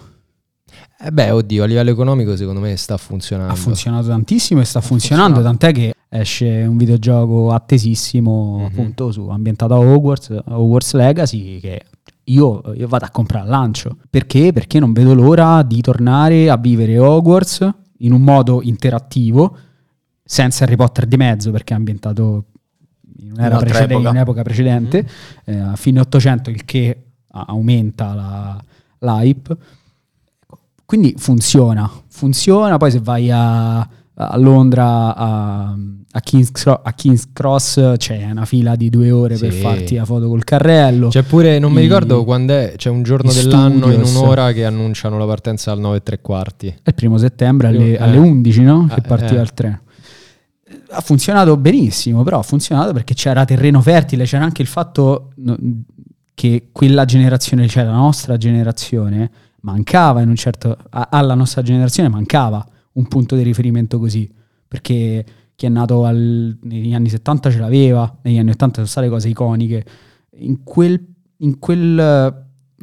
Eh 1.02 1.10
beh, 1.12 1.30
oddio, 1.30 1.62
a 1.62 1.66
livello 1.66 1.90
economico 1.90 2.36
secondo 2.36 2.60
me 2.60 2.76
sta 2.76 2.96
funzionando. 2.98 3.52
Ha 3.52 3.56
funzionato 3.56 4.08
tantissimo 4.08 4.60
e 4.60 4.64
sta 4.64 4.80
funzionando, 4.82 5.34
funzionato. 5.40 5.58
tant'è 5.66 5.78
che 5.78 5.94
esce 6.10 6.46
un 6.68 6.76
videogioco 6.76 7.52
attesissimo 7.52 8.58
Mhm. 8.58 8.64
appunto 8.66 9.12
su, 9.12 9.28
ambientato 9.28 9.74
a 9.74 9.78
Hogwarts, 9.78 10.42
Hogwarts 10.46 10.92
Legacy 10.94 11.58
che 11.60 11.82
io, 12.32 12.62
io 12.74 12.88
vado 12.88 13.04
a 13.04 13.10
comprare 13.10 13.44
al 13.44 13.50
lancio. 13.50 13.96
Perché? 14.08 14.52
Perché 14.52 14.78
non 14.78 14.92
vedo 14.92 15.14
l'ora 15.14 15.62
di 15.62 15.80
tornare 15.80 16.48
a 16.48 16.56
vivere 16.56 16.98
Hogwarts 16.98 17.68
in 17.98 18.12
un 18.12 18.22
modo 18.22 18.62
interattivo, 18.62 19.56
senza 20.24 20.64
Harry 20.64 20.76
Potter 20.76 21.06
di 21.06 21.16
mezzo, 21.16 21.50
perché 21.50 21.74
è 21.74 21.76
ambientato 21.76 22.44
in, 23.18 23.34
precede- 23.34 23.84
in 23.84 23.90
epoca. 23.90 24.10
un'epoca 24.10 24.42
precedente, 24.42 25.08
eh, 25.44 25.58
a 25.58 25.76
fine 25.76 26.00
800, 26.00 26.50
il 26.50 26.64
che 26.64 27.04
aumenta 27.32 28.14
la, 28.14 28.64
l'hype. 29.00 29.56
Quindi 30.84 31.14
funziona, 31.16 31.88
funziona, 32.08 32.76
poi 32.76 32.90
se 32.90 33.00
vai 33.00 33.30
a, 33.30 33.88
a 34.28 34.36
Londra 34.36 35.14
a, 35.16 35.74
a 36.12 36.20
King's, 36.20 36.50
Cro- 36.52 36.80
a 36.82 36.92
King's 36.92 37.28
Cross 37.32 37.94
c'è 37.96 38.28
una 38.30 38.44
fila 38.44 38.76
di 38.76 38.90
due 38.90 39.10
ore 39.10 39.36
per 39.38 39.52
Sì. 39.52 39.60
farti 39.60 39.94
la 39.96 40.04
foto 40.04 40.28
col 40.28 40.44
carrello. 40.44 41.08
C'è 41.08 41.22
pure, 41.22 41.58
non 41.58 41.72
mi 41.72 41.80
ricordo 41.80 42.24
quando 42.24 42.52
è, 42.52 42.74
c'è 42.76 42.90
un 42.90 43.02
giorno 43.02 43.32
dell'anno 43.32 43.86
in 43.86 44.04
studios. 44.04 44.14
un'ora 44.14 44.52
che 44.52 44.64
annunciano 44.64 45.16
la 45.18 45.26
partenza 45.26 45.72
al 45.72 45.78
9 45.80 45.96
e 45.96 46.02
tre 46.02 46.20
quarti. 46.20 46.66
È 46.68 46.88
il 46.88 46.94
primo 46.94 47.16
settembre 47.16 47.68
alle, 47.68 47.92
Eh. 47.96 48.02
alle 48.02 48.16
11, 48.18 48.60
no? 48.62 48.86
Che 48.88 48.98
Eh, 48.98 49.02
partiva 49.02 49.38
eh. 49.40 49.42
il 49.42 49.54
treno. 49.54 49.80
Ha 50.90 51.00
funzionato 51.00 51.56
benissimo, 51.56 52.22
però 52.22 52.40
ha 52.40 52.42
funzionato 52.42 52.92
perché 52.92 53.14
c'era 53.14 53.44
terreno 53.44 53.80
fertile, 53.80 54.24
c'era 54.24 54.44
anche 54.44 54.62
il 54.62 54.68
fatto 54.68 55.32
che 56.34 56.68
quella 56.72 57.04
generazione, 57.04 57.66
cioè 57.68 57.84
la 57.84 57.92
nostra 57.92 58.36
generazione, 58.36 59.30
mancava 59.62 60.20
in 60.22 60.28
un 60.28 60.36
certo... 60.36 60.76
alla 60.90 61.34
nostra 61.34 61.62
generazione 61.62 62.08
mancava 62.08 62.64
un 62.92 63.06
punto 63.08 63.36
di 63.36 63.42
riferimento 63.42 63.98
così, 63.98 64.30
perché 64.66 65.24
chi 65.54 65.66
è 65.66 65.68
nato 65.68 66.04
al- 66.04 66.56
negli 66.62 66.94
anni 66.94 67.08
70 67.08 67.50
ce 67.50 67.58
l'aveva, 67.58 68.18
negli 68.22 68.38
anni 68.38 68.50
80 68.50 68.74
sono 68.76 68.86
state 68.86 69.08
cose 69.08 69.28
iconiche. 69.28 69.84
In 70.38 70.62
quel, 70.64 71.02
in 71.38 71.58
quel 71.58 72.34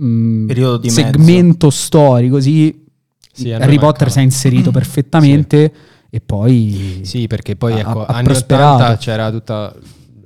mm, 0.02 0.48
Periodo 0.48 0.78
di 0.78 0.88
mezzo. 0.88 1.02
segmento 1.02 1.70
storico, 1.70 2.40
sì, 2.40 2.86
Sì, 3.32 3.52
Harry 3.52 3.78
Potter 3.80 4.12
si 4.12 4.20
è 4.20 4.22
inserito 4.22 4.70
perfettamente 4.72 5.74
e 6.10 6.22
poi... 6.22 7.02
Sì, 7.04 7.28
perché 7.28 7.56
poi 7.56 7.74
Ha- 7.74 7.80
ecco, 7.80 8.06
ha 8.06 8.16
anni 8.16 8.24
prosperato. 8.26 8.76
80 8.84 8.98
c'era 8.98 9.32
tutta 9.32 9.76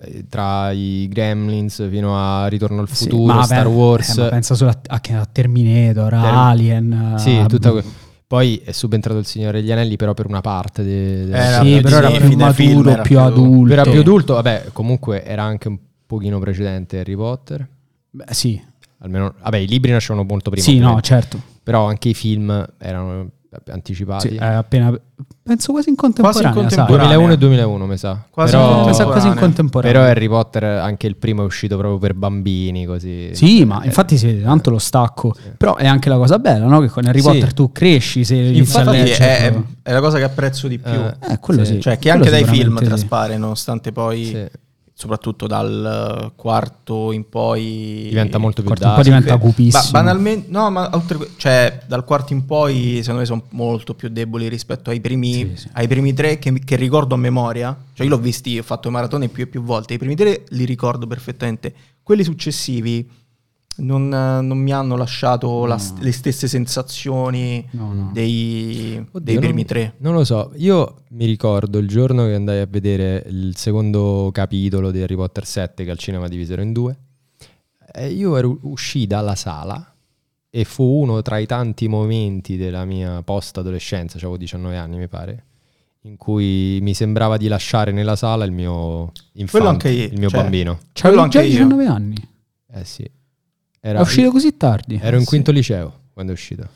eh, 0.03 0.25
tra 0.29 0.71
i 0.71 1.07
Gremlins 1.09 1.87
fino 1.89 2.17
a 2.17 2.47
Ritorno 2.47 2.81
al 2.81 2.89
Sì, 2.89 3.05
futuro, 3.05 3.33
ma 3.33 3.43
Star 3.43 3.67
Wars. 3.67 4.17
eh, 4.17 4.29
pensa 4.29 4.55
solo 4.55 4.71
a, 4.71 4.79
a- 4.87 5.19
a 5.19 5.25
Terminator, 5.25 6.13
a 6.13 6.21
Term- 6.21 6.35
Alien. 6.37 7.13
Sì, 7.17 7.35
a- 7.37 7.45
tutta 7.45 7.71
que- 7.71 7.83
Poi 8.31 8.61
è 8.63 8.71
subentrato 8.71 9.19
il 9.19 9.25
Signore 9.25 9.59
degli 9.59 9.73
Anelli, 9.73 9.97
però 9.97 10.13
per 10.13 10.25
una 10.25 10.39
parte. 10.39 10.83
de- 10.83 11.25
della 11.25 11.37
Era- 11.37 11.63
sì, 11.65 11.81
però 11.81 11.97
era 11.97 12.07
più 12.11 12.19
film 12.27 12.39
maturo, 12.39 12.89
era 12.89 13.01
più 13.01 13.19
adulto. 13.19 13.73
Era 13.73 13.81
più 13.83 13.99
adulto, 13.99 14.33
vabbè, 14.35 14.69
comunque 14.71 15.25
era 15.25 15.43
anche 15.43 15.67
un 15.67 15.77
pochino 16.05 16.39
precedente 16.39 16.99
Harry 16.99 17.15
Potter. 17.15 17.67
Beh, 18.09 18.23
sì, 18.29 18.61
Almeno, 18.99 19.33
vabbè, 19.41 19.57
i 19.57 19.67
libri 19.67 19.91
nascevano 19.91 20.23
molto 20.25 20.49
prima. 20.49 20.63
sì, 20.65 20.77
no, 20.77 21.01
certo. 21.01 21.41
Però 21.61 21.85
anche 21.87 22.07
i 22.07 22.13
film 22.13 22.65
erano 22.77 23.31
anticipati. 23.69 24.29
Sì, 24.29 24.37
appena, 24.37 24.97
penso 25.43 25.71
quasi 25.73 25.89
in 25.89 25.95
contemporanea. 25.95 26.51
Quasi 26.51 26.57
in 26.63 26.67
contemporanea. 26.69 27.15
2001 27.17 27.33
e 27.33 27.37
2001, 27.37 27.85
mi 27.85 27.97
sa. 27.97 28.23
Quasi 28.29 28.51
però, 28.55 28.79
in 28.81 28.85
Mi 28.87 28.93
sa 28.93 29.05
quasi 29.05 29.27
in 29.27 29.35
contemporanea. 29.35 29.97
però 29.99 30.09
Harry 30.09 30.27
Potter, 30.27 30.63
anche 30.63 31.07
il 31.07 31.17
primo 31.17 31.41
è 31.41 31.45
uscito 31.45 31.75
proprio 31.77 31.99
per 31.99 32.13
bambini, 32.13 32.85
così. 32.85 33.29
Sì, 33.35 33.65
ma 33.65 33.81
Eh, 33.81 33.87
infatti 33.87 34.17
si 34.17 34.25
vede 34.27 34.41
tanto 34.43 34.69
lo 34.69 34.77
stacco. 34.79 35.33
Sì. 35.35 35.49
Però 35.57 35.75
è 35.75 35.85
anche 35.85 36.07
la 36.09 36.17
cosa 36.17 36.39
bella, 36.39 36.65
no? 36.65 36.79
Che 36.79 36.87
con 36.87 37.05
Harry 37.05 37.19
Sì. 37.19 37.27
Potter 37.27 37.53
tu 37.53 37.71
cresci 37.71 38.23
se 38.23 38.35
Infatti 38.35 38.87
è, 38.95 39.03
leggere. 39.03 39.37
è- 39.37 39.61
è 39.83 39.91
la 39.91 39.99
cosa 39.99 40.17
che 40.17 40.23
apprezzo 40.23 40.67
di 40.67 40.79
più. 40.79 40.91
Eh, 40.91 41.15
Eh, 41.33 41.39
quello 41.39 41.65
sì. 41.65 41.79
Cioè, 41.81 41.97
che 41.97 42.09
Quello 42.09 42.25
anche 42.25 42.29
dai 42.29 42.45
film 42.45 42.79
traspare, 42.81 43.37
nonostante 43.37 43.91
poi, 43.91 44.25
sì. 44.25 44.47
Soprattutto 45.01 45.47
dal 45.47 46.27
eh, 46.27 46.31
quarto 46.35 47.11
in 47.11 47.27
poi... 47.27 48.05
Diventa 48.09 48.37
molto 48.37 48.61
più 48.61 48.71
dark. 48.73 49.01
diventa 49.01 49.35
Ba- 49.35 49.43
cupissimo. 49.43 49.91
banalmente, 49.91 50.49
no, 50.51 50.69
ma 50.69 50.89
oltre, 50.93 51.17
cioè, 51.37 51.81
dal 51.87 52.05
quarto 52.05 52.33
in 52.33 52.45
poi, 52.45 52.97
secondo 52.99 53.19
me, 53.21 53.25
sono 53.25 53.43
molto 53.49 53.95
più 53.95 54.09
deboli 54.09 54.47
rispetto 54.47 54.91
ai 54.91 55.01
primi, 55.01 55.33
Sì, 55.33 55.51
sì. 55.55 55.69
ai 55.73 55.87
primi 55.87 56.13
tre 56.13 56.37
che, 56.37 56.53
che 56.63 56.75
ricordo 56.75 57.15
a 57.15 57.17
memoria. 57.17 57.75
Cioè, 57.93 58.05
io 58.05 58.11
l'ho 58.13 58.21
visti, 58.21 58.57
ho 58.59 58.63
fatto 58.63 58.91
maratone 58.91 59.27
più 59.27 59.43
e 59.43 59.47
più 59.47 59.63
volte. 59.63 59.95
I 59.95 59.97
primi 59.97 60.15
tre 60.15 60.43
li 60.49 60.65
ricordo 60.65 61.07
perfettamente. 61.07 61.73
Quelli 62.03 62.23
successivi 62.23 63.07
non, 63.77 64.07
non 64.09 64.57
mi 64.57 64.71
hanno 64.71 64.95
lasciato 64.95 65.65
la 65.65 65.77
st- 65.77 65.99
le 66.01 66.11
stesse 66.11 66.47
sensazioni 66.47 67.65
No, 67.71 67.93
no. 67.93 68.09
dei, 68.13 68.97
Oddio, 68.99 69.19
dei 69.21 69.37
primi 69.37 69.53
non, 69.53 69.65
tre. 69.65 69.93
Non 69.97 70.13
lo 70.13 70.23
so, 70.23 70.51
io 70.55 71.03
mi 71.09 71.25
ricordo 71.25 71.77
il 71.79 71.87
giorno 71.87 72.25
che 72.25 72.35
andai 72.35 72.59
a 72.59 72.67
vedere 72.69 73.23
il 73.27 73.55
secondo 73.55 74.29
capitolo 74.33 74.91
di 74.91 75.01
Harry 75.01 75.15
Potter 75.15 75.45
7 75.45 75.83
che 75.83 75.91
al 75.91 75.97
cinema 75.97 76.27
divisero 76.27 76.61
in 76.61 76.73
due. 76.73 76.97
E 77.93 78.09
io 78.09 78.37
ero 78.37 78.57
uscì 78.61 79.07
dalla 79.07 79.35
sala 79.35 79.85
e 80.49 80.63
fu 80.65 80.83
uno 80.83 81.21
tra 81.21 81.37
i 81.37 81.45
tanti 81.45 81.87
momenti 81.87 82.57
della 82.57 82.83
mia 82.85 83.21
post-adolescenza, 83.21 84.17
avevo 84.17 84.37
19 84.37 84.77
anni 84.77 84.97
mi 84.97 85.07
pare, 85.07 85.45
in 86.01 86.17
cui 86.17 86.79
mi 86.81 86.93
sembrava 86.93 87.37
di 87.37 87.47
lasciare 87.47 87.91
nella 87.91 88.15
sala 88.15 88.43
il 88.45 88.51
mio 88.51 89.11
infante, 89.33 89.67
anche 89.67 89.89
io, 89.89 90.05
il 90.05 90.19
mio 90.19 90.29
cioè, 90.29 90.41
bambino. 90.41 90.79
C'avevi 90.93 91.17
quello 91.17 91.27
già 91.31 91.39
anche 91.39 91.51
io. 91.51 91.57
19 91.57 91.85
anni. 91.85 92.15
Eh 92.73 92.85
sì. 92.85 93.09
È 93.83 93.87
Era, 93.87 94.01
uscito 94.01 94.29
così 94.29 94.55
tardi. 94.57 94.99
ero 95.01 95.15
in 95.15 95.23
Sì. 95.23 95.27
quinto 95.29 95.51
liceo 95.51 95.91
quando 96.13 96.31
è 96.31 96.35
uscito. 96.35 96.67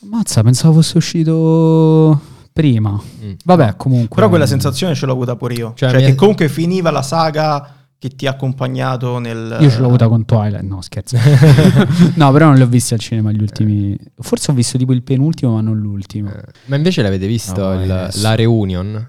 Mazza, 0.00 0.42
pensavo 0.42 0.74
fosse 0.74 0.98
uscito 0.98 2.20
prima. 2.52 2.90
Mm. 3.24 3.32
Vabbè, 3.44 3.76
comunque. 3.76 4.14
Però 4.16 4.28
quella 4.28 4.46
sensazione 4.46 4.94
ce 4.94 5.06
l'ho 5.06 5.12
avuta 5.12 5.34
pure 5.34 5.54
io. 5.54 5.72
Cioè, 5.74 5.90
Cioè, 5.90 6.04
che 6.04 6.14
comunque 6.14 6.48
finiva 6.50 6.90
la 6.90 7.00
saga 7.02 7.72
che 7.98 8.10
ti 8.10 8.26
ha 8.26 8.30
accompagnato 8.32 9.18
nel... 9.18 9.56
Io 9.60 9.70
ce 9.70 9.78
l'ho 9.78 9.86
avuta 9.86 10.08
con 10.08 10.26
Twilight. 10.26 10.62
No, 10.62 10.82
scherzo. 10.82 11.16
no, 12.16 12.32
però 12.32 12.46
non 12.48 12.56
li 12.56 12.62
ho 12.62 12.66
visti 12.66 12.92
al 12.92 13.00
cinema 13.00 13.32
gli 13.32 13.40
ultimi. 13.40 13.96
Forse 14.18 14.50
ho 14.50 14.54
visto 14.54 14.76
tipo 14.76 14.92
il 14.92 15.02
penultimo, 15.02 15.54
ma 15.54 15.62
non 15.62 15.78
l'ultimo. 15.78 16.30
Eh, 16.30 16.42
Ma 16.66 16.76
invece 16.76 17.00
l'avete 17.00 17.26
visto 17.26 17.62
No, 17.62 17.82
il- 17.82 18.10
la 18.20 18.34
reunion? 18.34 19.08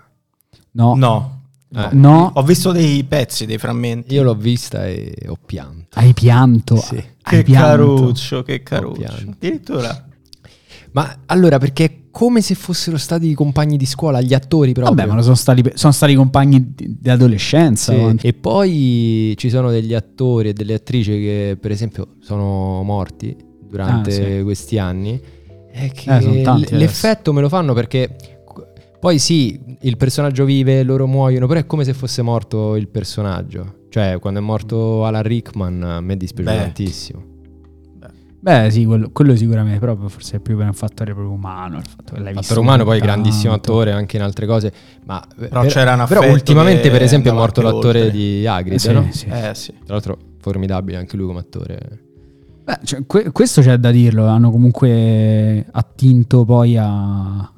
No, 0.71 0.95
No. 0.95 1.36
Eh. 1.75 1.89
no. 1.91 2.31
Ho 2.35 2.43
visto 2.43 2.71
dei 2.71 3.03
pezzi, 3.03 3.45
dei 3.45 3.57
frammenti. 3.57 4.13
Io 4.13 4.23
l'ho 4.23 4.35
vista 4.35 4.87
e 4.87 5.13
ho 5.27 5.37
pianto. 5.43 5.99
Hai 5.99 6.13
pianto. 6.13 6.77
Sì. 6.77 6.95
Hai 6.95 7.03
Che 7.37 7.43
pianto. 7.43 7.67
caruccio, 7.67 8.43
che 8.43 8.63
caruccio. 8.63 9.13
Addirittura. 9.31 10.05
Ma 10.91 11.17
allora, 11.25 11.57
perché 11.59 11.83
è 11.85 11.91
come 12.09 12.41
se 12.41 12.55
fossero 12.55 12.97
stati 12.97 13.33
compagni 13.35 13.77
di 13.77 13.85
scuola, 13.85 14.21
gli 14.21 14.33
attori 14.33 14.71
proprio. 14.71 14.95
Vabbè, 14.95 15.07
ma 15.07 15.15
lo 15.15 15.21
sono 15.21 15.35
stati, 15.35 15.61
sono 15.75 15.91
stati 15.93 16.15
compagni 16.15 16.73
di, 16.73 16.95
di 16.99 17.09
adolescenza. 17.09 17.93
Sì. 17.93 18.17
E 18.27 18.33
poi 18.33 19.33
ci 19.37 19.49
sono 19.49 19.69
degli 19.69 19.93
attori 19.93 20.49
e 20.49 20.53
delle 20.53 20.73
attrici 20.75 21.11
che, 21.11 21.57
per 21.59 21.69
esempio, 21.71 22.15
sono 22.21 22.81
morti 22.83 23.35
durante 23.69 24.09
Ah, 24.09 24.37
sì. 24.37 24.43
questi 24.43 24.79
anni. 24.79 25.21
E 25.71 25.91
che 25.93 26.09
Eh, 26.17 26.75
l'effetto 26.77 27.33
me 27.33 27.41
lo 27.41 27.49
fanno 27.49 27.73
perché 27.73 28.15
poi 28.99 29.19
sì, 29.19 29.59
il 29.81 29.97
personaggio 29.97 30.45
vive, 30.45 30.83
loro 30.83 31.07
muoiono, 31.07 31.47
però 31.47 31.59
è 31.59 31.65
come 31.65 31.83
se 31.83 31.93
fosse 31.93 32.21
morto 32.21 32.75
il 32.75 32.87
personaggio. 32.87 33.75
Cioè, 33.89 34.17
quando 34.19 34.39
è 34.39 34.43
morto 34.43 35.05
Alan 35.05 35.23
Rickman, 35.23 35.81
a 35.83 36.01
me 36.01 36.17
dispiace 36.17 36.51
Beh. 36.51 36.61
tantissimo. 36.63 37.23
Beh, 38.39 38.69
sì, 38.69 38.85
quello, 38.85 39.09
quello 39.11 39.35
sicuramente, 39.35 39.79
però 39.79 39.97
forse 40.07 40.37
è 40.37 40.39
più 40.39 40.55
per 40.55 40.67
un 40.67 40.73
fattore 40.73 41.11
proprio 41.13 41.33
umano. 41.33 41.77
Il 41.77 41.85
fatto 41.85 42.13
che 42.13 42.19
l'hai 42.21 42.33
visto 42.33 42.47
Fattore 42.53 42.59
umano, 42.59 42.83
poi 42.85 42.99
tanto. 42.99 43.13
grandissimo 43.13 43.53
attore 43.53 43.91
anche 43.91 44.15
in 44.15 44.21
altre 44.21 44.45
cose. 44.45 44.71
Ma 45.05 45.21
Però 45.35 45.65
c'era 45.65 45.95
un 45.95 46.05
però 46.07 46.29
ultimamente, 46.29 46.89
per 46.91 47.01
esempio, 47.01 47.31
è 47.31 47.33
morto 47.33 47.61
l'attore 47.61 48.03
oltre. 48.03 48.11
di 48.11 48.45
Hagrid, 48.47 48.73
Eh, 48.75 48.79
sì, 48.79 48.91
no? 48.93 49.07
sì. 49.11 49.27
Eh 49.27 49.51
sì. 49.55 49.71
Tra 49.83 49.95
l'altro, 49.95 50.17
formidabile 50.39 50.97
anche 50.97 51.17
lui 51.17 51.25
come 51.25 51.39
attore. 51.39 51.79
Beh, 52.63 52.79
cioè, 52.83 53.05
que- 53.07 53.31
questo 53.31 53.61
c'è 53.61 53.75
da 53.77 53.91
dirlo, 53.91 54.27
hanno 54.27 54.51
comunque 54.51 55.65
attinto 55.71 56.45
poi 56.45 56.77
a, 56.77 57.51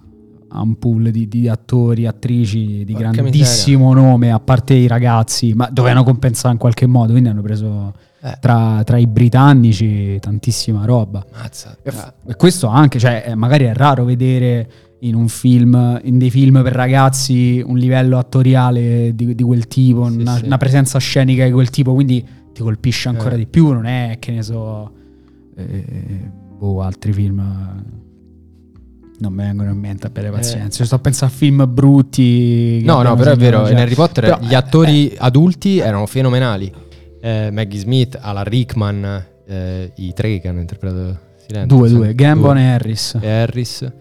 un 0.51 0.77
pool 0.79 1.11
di, 1.11 1.27
di 1.27 1.47
attori, 1.47 2.05
attrici 2.07 2.83
di 2.83 2.93
Porca 2.93 3.11
grandissimo 3.11 3.93
nome, 3.93 4.31
a 4.31 4.39
parte 4.39 4.73
i 4.73 4.87
ragazzi, 4.87 5.53
ma 5.53 5.69
dovevano 5.71 6.03
compensare 6.03 6.53
in 6.53 6.59
qualche 6.59 6.87
modo, 6.87 7.11
quindi 7.11 7.29
hanno 7.29 7.41
preso 7.41 7.93
Eh. 8.21 8.35
tra, 8.41 8.81
tra 8.83 8.97
i 8.97 9.07
britannici 9.07 10.17
tantissima 10.19 10.85
roba. 10.85 11.25
Mazza. 11.31 11.77
E, 11.81 11.91
e 12.27 12.35
questo 12.35 12.67
anche, 12.67 12.99
cioè, 12.99 13.25
eh, 13.27 13.35
magari 13.35 13.65
è 13.65 13.73
raro 13.73 14.03
vedere 14.03 14.69
in 15.01 15.15
un 15.15 15.29
film, 15.29 15.99
in 16.03 16.17
dei 16.17 16.29
film 16.29 16.61
per 16.61 16.73
ragazzi, 16.73 17.63
un 17.65 17.77
livello 17.77 18.17
attoriale 18.17 19.13
di, 19.15 19.33
di 19.35 19.43
quel 19.43 19.67
tipo, 19.67 20.09
Sì, 20.09 20.17
una, 20.17 20.35
sì. 20.35 20.45
una 20.45 20.57
presenza 20.57 20.99
scenica 20.99 21.45
di 21.45 21.51
quel 21.51 21.69
tipo, 21.69 21.93
quindi 21.93 22.25
ti 22.51 22.61
colpisce 22.61 23.07
ancora 23.07 23.35
Eh. 23.35 23.37
di 23.37 23.45
più, 23.45 23.71
non 23.71 23.85
è 23.85 24.17
che 24.19 24.31
ne 24.31 24.41
so, 24.43 24.91
eh, 25.55 26.31
boh, 26.57 26.81
altri 26.81 27.13
film... 27.13 27.97
eh, 29.19 29.21
Non 29.21 29.33
mi 29.33 29.43
vengono 29.43 29.71
in 29.71 29.77
mente 29.77 30.07
a 30.07 30.09
bere 30.09 30.29
pazienza. 30.29 30.83
Sto 30.85 30.95
a 30.95 30.99
pensare 30.99 31.31
a 31.31 31.35
film 31.35 31.65
brutti. 31.67 32.81
No, 32.83 33.01
no, 33.01 33.15
però 33.15 33.31
è 33.31 33.35
vero, 33.35 33.63
già. 33.63 33.71
in 33.71 33.77
Harry 33.77 33.95
Potter 33.95 34.23
Però, 34.23 34.39
gli 34.41 34.53
eh, 34.53 34.55
attori 34.55 35.15
adulti 35.17 35.79
erano 35.79 36.05
fenomenali. 36.05 36.71
Eh, 37.21 37.49
Maggie 37.51 37.79
Smith, 37.79 38.17
Alan 38.19 38.45
Rickman, 38.45 39.25
eh, 39.45 39.91
i 39.95 40.13
tre 40.13 40.39
che 40.39 40.47
hanno 40.47 40.61
interpretato 40.61 41.27
Silenzio. 41.45 41.77
Due, 41.77 41.89
due, 41.89 42.15
Gambon 42.15 42.57
e 42.57 42.71
Harris. 42.71 43.17
e 43.19 43.29
Harris. 43.29 43.91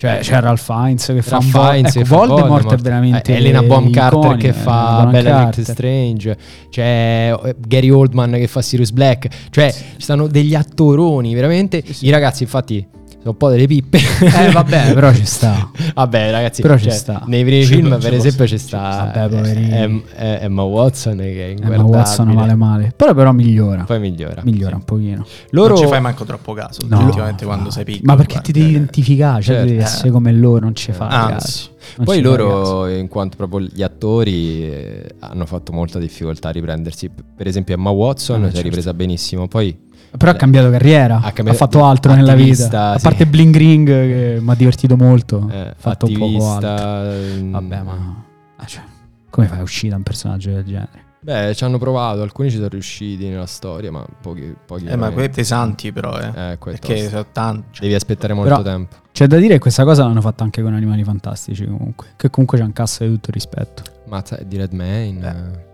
Cioè, 0.00 0.20
c'è 0.20 0.40
Ralph 0.40 0.62
Fiennes 0.62 1.04
che 1.04 1.20
fa 1.20 1.32
Ralph 1.32 1.44
un 1.44 1.50
po'. 1.50 1.62
Fiennes 1.62 1.96
Ecco, 1.96 2.04
fa 2.06 2.16
Voldemort, 2.16 2.72
è 2.72 2.76
veramente. 2.76 3.32
Eh, 3.32 3.36
Elena 3.36 3.62
Bonham 3.62 3.90
Carter 3.90 4.36
che 4.38 4.54
fa 4.54 5.06
Benedict 5.10 5.56
Carter. 5.56 5.64
Strange, 5.64 6.36
c'è 6.70 7.38
eh, 7.44 7.56
Gary 7.58 7.90
Oldman 7.90 8.32
che 8.32 8.46
fa 8.46 8.62
Sirius 8.62 8.92
Black, 8.92 9.28
cioè 9.50 9.70
ci 9.70 9.84
stanno 9.98 10.26
degli 10.26 10.54
attoroni, 10.54 11.34
veramente. 11.34 11.84
I 12.00 12.08
ragazzi, 12.08 12.44
infatti, 12.44 12.86
sono 13.20 13.30
un 13.32 13.36
po' 13.36 13.48
delle 13.50 13.66
pippe. 13.66 13.98
Eh, 13.98 14.50
vabbè, 14.50 14.92
però 14.94 15.12
ci 15.12 15.24
sta. 15.26 15.70
Vabbè, 15.94 16.30
ragazzi, 16.30 16.62
Però 16.62 16.76
ci 16.76 16.84
cioè, 16.84 16.92
sta. 16.92 17.22
nei 17.26 17.44
primi 17.44 17.64
Ci 17.64 17.74
film, 17.74 17.90
per 17.98 18.10
ci 18.10 18.14
esempio, 18.14 18.46
ci 18.46 18.58
sta 18.58 19.10
Vabbè, 19.14 19.28
poverini. 19.28 19.72
Em- 19.72 20.02
eh, 20.16 20.38
Emma 20.42 20.62
Watson 20.62 21.16
che 21.18 21.54
è 21.54 21.62
Emma. 21.62 21.82
Watson 21.82 22.28
male 22.28 22.54
male. 22.54 22.92
Però, 22.96 23.12
però 23.14 23.32
migliora. 23.32 23.84
Poi 23.84 24.00
migliora. 24.00 24.40
migliora 24.44 24.70
sì. 24.70 24.76
un 24.76 24.84
pochino. 24.84 25.26
Loro 25.50 25.74
Non 25.74 25.82
ci 25.82 25.88
fai 25.88 26.00
manco 26.00 26.24
troppo 26.24 26.52
caso, 26.54 26.80
No. 26.88 27.04
ultimamente 27.04 27.44
quando 27.44 27.70
sei 27.70 27.84
piccolo. 27.84 28.04
Ma 28.06 28.16
perché 28.16 28.32
guarda. 28.34 28.52
ti 28.52 28.58
devi 28.58 28.70
identificare? 28.70 29.42
Cioè, 29.42 29.54
certo. 29.54 29.68
devi 29.70 29.80
Eh. 29.80 29.84
essere 29.84 30.10
come 30.10 30.32
loro, 30.32 30.60
non 30.64 30.74
ci 30.74 30.92
fa. 30.92 31.08
Anzi. 31.08 31.32
caso. 31.34 31.68
Non 31.96 32.06
Poi 32.06 32.16
ci 32.16 32.22
loro, 32.22 32.86
in 32.88 33.08
quanto 33.08 33.36
proprio 33.36 33.60
gli 33.60 33.82
attori, 33.82 34.64
eh, 34.64 35.14
hanno 35.20 35.46
fatto 35.46 35.72
molta 35.72 35.98
difficoltà 35.98 36.48
a 36.48 36.52
riprendersi. 36.52 37.10
Per 37.36 37.46
esempio, 37.46 37.74
Emma 37.74 37.90
Watson 37.90 38.36
Ah, 38.36 38.44
si 38.44 38.50
è 38.50 38.52
certo. 38.54 38.68
ripresa 38.68 38.94
benissimo. 38.94 39.48
Poi 39.48 39.76
Però 40.16 40.30
ha 40.30 40.34
cambiato 40.34 40.70
carriera. 40.70 41.16
Ha 41.20 41.26
Ha, 41.26 41.32
cambiato- 41.32 41.58
fatto 41.58 41.84
altro 41.84 42.14
nella 42.14 42.34
vita. 42.34 42.92
A 42.92 42.96
sì. 42.98 43.02
parte 43.02 43.26
Bling 43.26 43.54
Ring, 43.56 43.86
che 43.86 44.38
mi 44.40 44.50
ha 44.50 44.54
divertito 44.54 44.96
molto. 44.96 45.48
eh, 45.50 45.58
ha 45.68 45.74
fatto 45.76 46.06
poco 46.08 46.50
altro. 46.52 47.42
mm, 47.42 47.52
Vabbè, 47.52 47.82
ma. 47.82 48.24
ah, 48.56 48.64
cioè, 48.66 48.82
come 49.30 49.46
fai 49.46 49.58
a 49.58 49.62
uscire 49.62 49.90
da 49.90 49.96
un 49.96 50.02
personaggio 50.02 50.50
del 50.50 50.64
genere? 50.64 51.08
Beh, 51.22 51.54
ci 51.54 51.64
hanno 51.64 51.76
provato. 51.78 52.22
Alcuni 52.22 52.48
ci 52.50 52.56
sono 52.56 52.68
riusciti 52.68 53.28
nella 53.28 53.44
storia, 53.46 53.92
ma 53.92 54.04
pochi. 54.22 54.54
pochi 54.66 54.86
Eh, 54.86 54.96
ma 54.96 55.10
quei 55.10 55.28
pesanti 55.28 55.92
però, 55.92 56.18
eh. 56.18 56.52
Eh, 56.52 56.56
perché 56.58 57.08
sono 57.08 57.26
tanti. 57.30 57.64
cioè, 57.72 57.80
Devi 57.82 57.94
aspettare 57.94 58.32
molto 58.32 58.48
Però- 58.50 58.62
tempo. 58.62 58.96
C'è 59.12 59.26
da 59.26 59.36
dire 59.36 59.54
che 59.54 59.58
questa 59.60 59.84
cosa 59.84 60.04
l'hanno 60.04 60.20
fatta 60.22 60.44
anche 60.44 60.62
con 60.62 60.72
Animali 60.72 61.04
Fantastici 61.04 61.66
comunque. 61.66 62.06
Che 62.16 62.30
comunque 62.30 62.58
c'è 62.58 62.64
un 62.64 62.72
cassa 62.72 63.04
di 63.04 63.10
tutto 63.10 63.30
rispetto. 63.32 63.82
Mazza, 64.06 64.38
è 64.38 64.44
di 64.44 64.56
Red 64.56 64.72
Main. 64.72 65.22
Eh. 65.22 65.68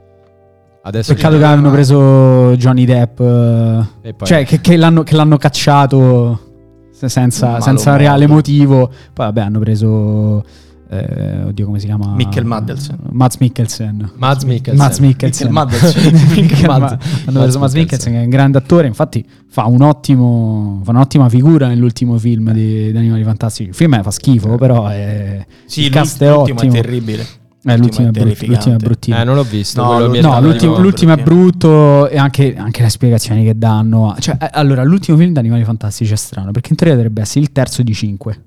Adesso 0.86 1.14
Peccato 1.14 1.36
che 1.36 1.44
hanno 1.44 1.70
preso 1.72 2.54
Johnny 2.56 2.84
Depp. 2.84 3.16
poi- 3.16 4.14
Cioè, 4.22 4.44
che, 4.44 4.60
che 4.60 4.76
l'hanno, 4.76 5.02
che 5.02 5.16
l'hanno 5.16 5.36
cacciato 5.36 6.40
se- 6.92 7.08
senza, 7.08 7.60
senza 7.60 7.96
reale 7.96 8.28
motivo. 8.28 8.86
Poi, 9.12 9.26
vabbè, 9.26 9.40
hanno 9.40 9.58
preso 9.58 10.44
eh, 10.88 11.42
oddio 11.46 11.66
come 11.66 11.80
si 11.80 11.86
chiama? 11.86 12.14
Mikkel 12.14 12.44
Maddelsen. 12.44 12.98
Mats 13.10 13.36
Mikkelsen. 13.38 14.12
Mads 14.14 14.44
Mikkelsen. 14.44 14.76
Mats 14.86 14.98
Mikkelsen. 15.00 15.50
Mikkel 16.36 16.66
Mads- 16.70 17.24
Hanno 17.26 17.40
preso 17.40 17.58
Mats 17.58 17.74
Mikkelsen 17.74 18.12
che 18.12 18.20
è 18.20 18.22
un 18.22 18.30
grande 18.30 18.58
attore, 18.58 18.86
infatti 18.86 19.26
fa, 19.48 19.64
un 19.64 19.82
ottimo, 19.82 20.82
fa 20.84 20.92
un'ottima 20.92 21.28
figura 21.28 21.66
nell'ultimo 21.66 22.16
film 22.18 22.52
di, 22.52 22.92
di 22.92 22.96
Animali 22.96 23.24
Fantastici. 23.24 23.70
Il 23.70 23.74
film 23.74 23.96
è- 23.96 24.02
fa 24.02 24.12
schifo, 24.12 24.54
però 24.54 24.86
è, 24.86 25.44
Sì, 25.64 25.82
il 25.82 25.90
cast 25.90 26.22
è 26.22 26.30
l'ultimo 26.30 26.58
ottimo. 26.58 26.72
è 26.74 26.80
terribile. 26.80 27.26
Eh, 27.72 27.76
l'ultimo, 27.78 28.08
è 28.08 28.10
brutto, 28.10 28.70
è 28.70 28.76
bruttino. 28.76 29.20
Eh, 29.20 29.24
non 29.24 29.34
l'ho 29.34 29.42
visto. 29.42 29.82
No, 29.82 29.98
No, 30.06 30.12
ricordo. 30.12 30.80
l'ultimo 30.80 31.12
è 31.14 31.22
brutto 31.22 32.08
e 32.08 32.16
anche, 32.16 32.54
anche 32.56 32.82
le 32.82 32.88
spiegazioni 32.88 33.44
che 33.44 33.58
danno. 33.58 34.14
Cioè, 34.18 34.36
eh, 34.40 34.50
allora, 34.52 34.84
l'ultimo 34.84 35.16
film 35.16 35.32
di 35.32 35.38
Animali 35.38 35.64
Fantastici 35.64 36.12
è 36.12 36.16
strano 36.16 36.52
perché 36.52 36.68
in 36.70 36.76
teoria 36.76 36.94
dovrebbe 36.96 37.22
essere 37.22 37.40
il 37.40 37.50
terzo 37.52 37.82
di 37.82 37.92
cinque. 37.92 38.44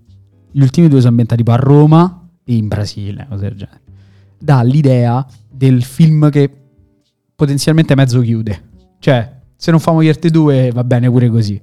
Gli 0.51 0.61
ultimi 0.61 0.87
due 0.87 0.99
sono 0.99 1.09
ambientati 1.09 1.43
tipo 1.43 1.53
a 1.53 1.57
Roma 1.59 2.27
e 2.43 2.55
in 2.55 2.67
Brasile, 2.67 3.25
cose 3.29 3.41
del 3.41 3.55
genere. 3.57 3.81
Dà 4.39 4.61
l'idea 4.61 5.25
del 5.51 5.83
film 5.83 6.29
che 6.29 6.49
potenzialmente 7.35 7.95
mezzo 7.95 8.21
chiude. 8.21 8.61
Cioè, 8.99 9.37
se 9.55 9.71
non 9.71 9.79
famo 9.81 10.01
Ierte 10.01 10.29
2 10.29 10.71
va 10.73 10.83
bene 10.85 11.09
pure 11.09 11.29
così. 11.29 11.59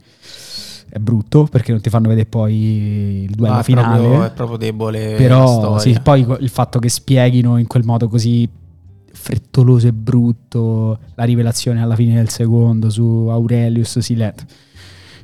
È 0.88 0.98
brutto 0.98 1.44
perché 1.44 1.72
non 1.72 1.80
ti 1.80 1.90
fanno 1.90 2.08
vedere 2.08 2.26
poi 2.26 3.24
il 3.24 3.34
duello 3.34 3.54
Ah, 3.56 3.60
è 3.60 3.62
finale. 3.64 3.98
proprio- 3.98 4.24
è 4.24 4.30
proprio 4.32 4.56
debole 4.56 5.14
Però 5.16 5.78
sì, 5.78 5.98
poi 6.02 6.26
il 6.40 6.48
fatto 6.48 6.78
che 6.78 6.88
spieghino 6.88 7.58
in 7.58 7.66
quel 7.66 7.84
modo 7.84 8.08
così 8.08 8.48
frettoloso 9.12 9.88
e 9.88 9.92
brutto 9.92 10.98
la 11.14 11.24
rivelazione 11.24 11.82
alla 11.82 11.96
fine 11.96 12.14
del 12.14 12.28
secondo 12.28 12.90
su 12.90 13.26
Aurelius 13.30 13.98
Silet. 13.98 14.44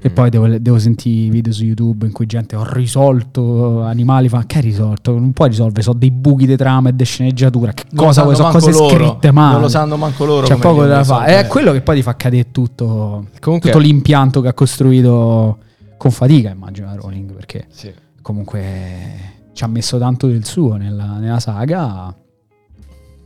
E 0.05 0.11
Mm. 0.11 0.13
poi 0.15 0.31
devo, 0.31 0.59
devo 0.59 0.79
sentire 0.81 1.31
video 1.31 1.53
su 1.53 1.65
YouTube 1.65 2.05
in 2.07 2.13
cui 2.13 2.27
gente 2.27 2.57
ho 2.57 2.65
risolto 2.73 3.83
animali, 3.83 4.29
fa 4.29 4.43
che 4.47 4.57
hai 4.57 4.63
risolto? 4.63 5.13
Non 5.17 5.33
puoi 5.33 5.49
risolvere, 5.51 5.83
sono 5.83 5.97
dei 5.99 6.11
buchi 6.11 6.45
di 6.45 6.57
trama 6.57 6.89
e 6.89 6.97
di 6.97 7.05
sceneggiatura. 7.05 7.73
Che 7.73 7.85
Non 7.91 8.07
cosa 8.07 8.23
vuoi? 8.25 8.35
Sono 8.35 8.51
cose 8.51 8.73
loro. 8.73 8.89
scritte 8.89 9.31
male. 9.31 9.53
Non 9.53 9.61
lo 9.63 9.69
sanno 9.69 9.97
manco 9.97 10.25
loro. 10.25 10.47
C'è 10.47 10.55
come 10.57 10.75
poco 10.75 10.87
da 10.87 11.05
fare. 11.05 11.39
È 11.39 11.47
quello 11.47 11.71
che 11.71 11.83
poi 11.83 11.97
ti 11.97 12.03
fa 12.03 12.17
cadere 12.17 12.51
tutto, 12.51 13.27
Comunque, 13.39 13.71
tutto 13.71 13.83
l'impianto 13.83 14.41
che 14.41 14.49
ha 14.49 14.55
costruito 14.55 15.59
con 15.97 16.11
fatica, 16.11 16.51
immagino, 16.51 16.89
la 16.89 16.97
Rowling, 16.97 17.33
perché 17.33 17.67
sì. 17.71 17.93
comunque 18.21 18.71
ci 19.53 19.63
ha 19.63 19.69
messo 19.69 19.99
tanto 19.99 20.27
del 20.27 20.45
suo 20.45 20.75
nella, 20.75 21.19
nella 21.19 21.39
saga. 21.39 22.13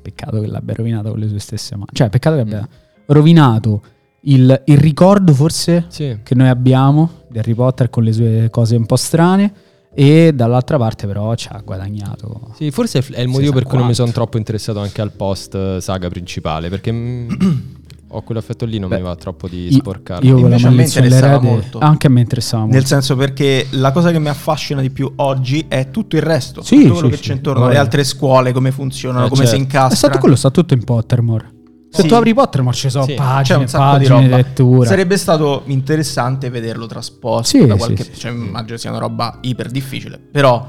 Peccato 0.03 0.41
che 0.41 0.47
l'abbia 0.47 0.75
rovinato 0.75 1.09
con 1.11 1.19
le 1.19 1.29
sue 1.29 1.39
stesse 1.41 1.75
mani. 1.75 1.89
Cioè, 1.93 2.11
peccato 2.11 2.37
che 2.37 2.43
abbia 2.43 2.61
Mm. 2.69 3.15
rovinato 3.15 3.83
il, 4.29 4.63
il 4.67 4.79
ricordo, 4.79 5.33
forse, 5.35 5.87
Sì. 5.89 6.19
che 6.23 6.35
noi 6.35 6.49
abbiamo 6.49 7.11
di 7.29 7.39
Harry 7.39 7.55
Potter 7.55 7.91
con 7.91 8.03
le 8.05 8.13
sue 8.13 8.49
cose 8.51 8.77
un 8.77 8.87
po' 8.87 8.97
strane. 8.97 9.53
E 9.99 10.33
dall'altra 10.35 10.77
parte, 10.77 11.07
però, 11.07 11.35
ci 11.37 11.49
ha 11.51 11.59
guadagnato. 11.65 12.51
Sì, 12.55 12.71
forse 12.71 13.03
è 13.13 13.23
il 13.23 13.29
motivo 13.29 13.53
sa 13.53 13.59
per 13.59 13.63
cui 13.67 13.79
non 13.79 13.87
mi 13.87 13.95
sono 13.95 14.13
troppo 14.13 14.37
interessato 14.37 14.79
anche 14.81 15.01
al 15.01 15.11
post 15.13 15.55
eh, 15.55 15.79
saga 15.81 16.09
principale, 16.09 16.69
perché 16.69 16.93
mm, 16.93 17.31
ho 18.09 18.21
quell'affetto 18.21 18.67
lì, 18.67 18.79
non 18.79 18.91
Beh, 18.91 18.97
mi 18.97 19.03
va 19.05 19.17
troppo 19.17 19.49
di 19.49 19.71
sporcarlo. 19.73 20.29
Io 20.29 20.37
Invece 20.37 20.67
a 20.67 20.71
me 20.71 20.83
interessava 20.85 21.41
molto. 21.41 21.79
anche 21.79 22.09
a 22.09 22.11
me 22.11 22.21
interessava 22.21 22.65
molto. 22.65 22.77
Nel 22.77 22.85
senso 22.87 23.17
perché 23.17 23.69
la 23.71 23.91
cosa 23.91 24.11
che 24.11 24.19
mi 24.19 24.29
affascina 24.29 24.83
di 24.83 24.91
più 24.91 25.11
oggi 25.17 25.65
è 25.67 25.89
tutto 25.91 26.17
il 26.17 26.23
resto, 26.23 26.61
Sì, 26.61 26.83
tutto 26.83 26.93
quello 26.93 27.09
sì, 27.09 27.15
che 27.15 27.17
sì. 27.23 27.29
c'è 27.31 27.35
intorno, 27.35 27.61
Vabbè. 27.63 27.73
le 27.73 27.79
altre 27.79 28.05
scuole, 28.05 28.53
come 28.53 28.73
funzionano, 28.73 29.25
Eh, 29.25 29.29
come 29.31 29.47
certo. 29.47 29.55
si 29.55 29.57
È 29.57 29.65
incastra. 29.65 29.97
stato 29.97 30.19
quello, 30.19 30.37
sta 30.37 30.51
tutto 30.51 30.75
in 30.75 30.85
Pottermore. 30.85 31.55
Se 31.97 32.03
Sì. 32.03 32.09
tu 32.09 32.15
apri 32.15 32.35
Pottermore 32.35 32.77
ci 32.77 32.89
sono 32.91 33.05
Sì, 33.05 33.11
C'è 33.13 33.17
pagine, 33.17 33.59
un 33.59 33.69
sacco 33.69 33.99
di 33.99 34.05
pagine 34.07 34.19
di 34.21 34.25
roba. 34.31 34.37
lettura. 34.37 34.89
Sarebbe 34.89 35.17
stato 35.17 35.63
interessante 35.67 36.51
vederlo 36.51 36.87
trasposto 36.87 37.59
Sì, 37.59 37.67
da 37.67 37.77
qualche... 37.77 38.05
sì. 38.05 38.11
Cioè, 38.15 38.31
immagino 38.31 38.77
sia 38.77 38.91
una 38.91 38.99
roba 38.99 39.39
iper 39.43 39.71
difficile. 39.71 40.19
Però, 40.31 40.67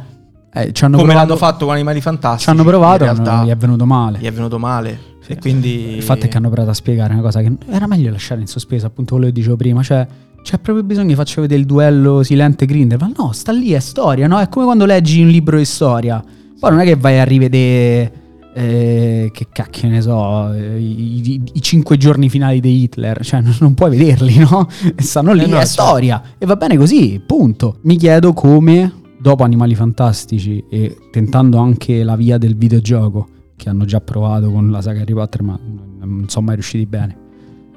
Eh, 0.54 0.72
ci 0.74 0.84
hanno 0.86 0.98
come 0.98 1.10
provato- 1.12 1.28
l'hanno 1.34 1.40
fatto 1.40 1.66
con 1.66 1.74
Animali 1.76 2.02
Fantastici, 2.02 2.44
Ci 2.46 2.50
hanno 2.50 2.64
provato, 2.64 3.04
in 3.04 3.12
realtà 3.14 3.44
gli 3.44 3.50
è 3.50 3.56
venuto 3.58 3.86
male. 3.86 4.18
gli 4.20 4.26
è 4.26 4.32
venuto 4.32 4.58
male. 4.58 5.00
Sì. 5.22 5.34
E 5.34 5.38
quindi... 5.40 5.96
Il 5.98 6.02
fatto 6.04 6.26
è 6.26 6.30
che 6.30 6.38
hanno 6.38 6.50
provato 6.50 6.72
a 6.72 6.74
spiegare 6.74 7.14
una 7.14 7.22
cosa 7.22 7.42
che 7.42 7.52
era 7.70 7.86
meglio 7.86 8.10
lasciare 8.12 8.40
in 8.42 8.48
sospeso, 8.48 8.86
appunto 8.88 9.12
quello 9.16 9.28
che 9.28 9.34
dicevo 9.34 9.56
prima. 9.58 9.84
Cioè, 9.84 10.08
c'è 10.42 10.58
proprio 10.60 10.84
bisogno 10.86 11.10
che 11.10 11.16
faccio 11.16 11.42
vedere 11.42 11.60
il 11.60 11.66
duello 11.66 12.24
Silente 12.24 12.66
Grinder. 12.66 12.98
Ma 13.00 13.12
no, 13.16 13.34
sta 13.34 13.52
lì, 13.52 13.72
è 13.72 13.80
storia, 13.80 14.26
no? 14.28 14.40
È 14.40 14.48
come 14.48 14.64
quando 14.66 14.86
leggi 14.86 15.22
un 15.22 15.28
libro 15.28 15.58
di 15.58 15.66
storia. 15.66 16.24
Poi 16.60 16.72
non 16.72 16.80
è 16.80 16.86
che 16.86 16.96
vai 16.96 17.20
a 17.20 17.24
rivedere. 17.26 18.12
Eh, 18.60 19.30
che 19.32 19.48
cacchio 19.52 19.88
ne 19.88 20.02
so, 20.02 20.52
eh, 20.54 20.80
i, 20.80 21.32
i- 21.34 21.42
i 21.54 21.62
cinque 21.62 21.98
giorni 21.98 22.28
finali 22.28 22.60
di 22.60 22.82
Hitler, 22.84 23.24
cioè 23.24 23.42
non, 23.42 23.56
non 23.60 23.74
puoi 23.76 23.92
vederli, 23.96 24.38
no? 24.50 24.68
Stanno 24.96 25.34
lì, 25.34 25.44
Eh 25.44 25.48
no, 25.48 25.58
è 25.58 25.66
certo. 25.66 25.84
storia 25.84 26.22
e 26.40 26.46
va 26.48 26.56
bene 26.56 26.76
così, 26.76 27.22
punto. 27.24 27.78
Mi 27.82 27.96
chiedo 27.98 28.34
come, 28.34 28.92
dopo 29.20 29.44
Animali 29.44 29.76
Fantastici 29.76 30.64
e 30.70 30.98
tentando 31.12 31.60
anche 31.60 32.04
la 32.04 32.16
via 32.16 32.38
del 32.40 32.56
videogioco, 32.56 33.28
che 33.56 33.70
hanno 33.70 33.86
già 33.86 34.02
provato 34.02 34.50
con 34.52 34.72
la 34.72 34.82
saga 34.82 35.02
Harry 35.02 35.14
Potter, 35.14 35.44
ma 35.44 35.60
non 36.00 36.26
sono 36.28 36.46
mai 36.48 36.56
riusciti 36.56 36.86
bene. 36.88 37.16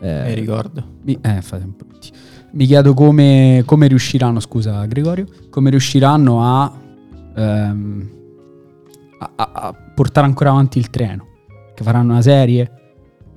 Eh, 0.00 0.22
Mi 0.28 0.34
ricordo. 0.34 0.82
mi, 1.04 1.18
eh, 1.20 1.42
fate 1.42 1.64
un 1.64 1.74
brutti. 1.76 2.10
Mi 2.52 2.64
chiedo 2.64 2.94
come, 2.94 3.62
come 3.66 3.86
riusciranno, 3.86 4.40
scusa 4.40 4.84
Gregorio, 4.86 5.26
come 5.50 5.68
riusciranno 5.70 6.42
a, 6.42 6.72
ehm, 7.36 8.08
a, 9.20 9.30
a- 9.36 9.50
a 9.52 9.74
portare 9.94 10.26
ancora 10.26 10.50
avanti 10.50 10.78
il 10.78 10.90
treno. 10.90 11.26
Che 11.74 11.82
faranno 11.84 12.12
una 12.12 12.22
serie, 12.22 12.70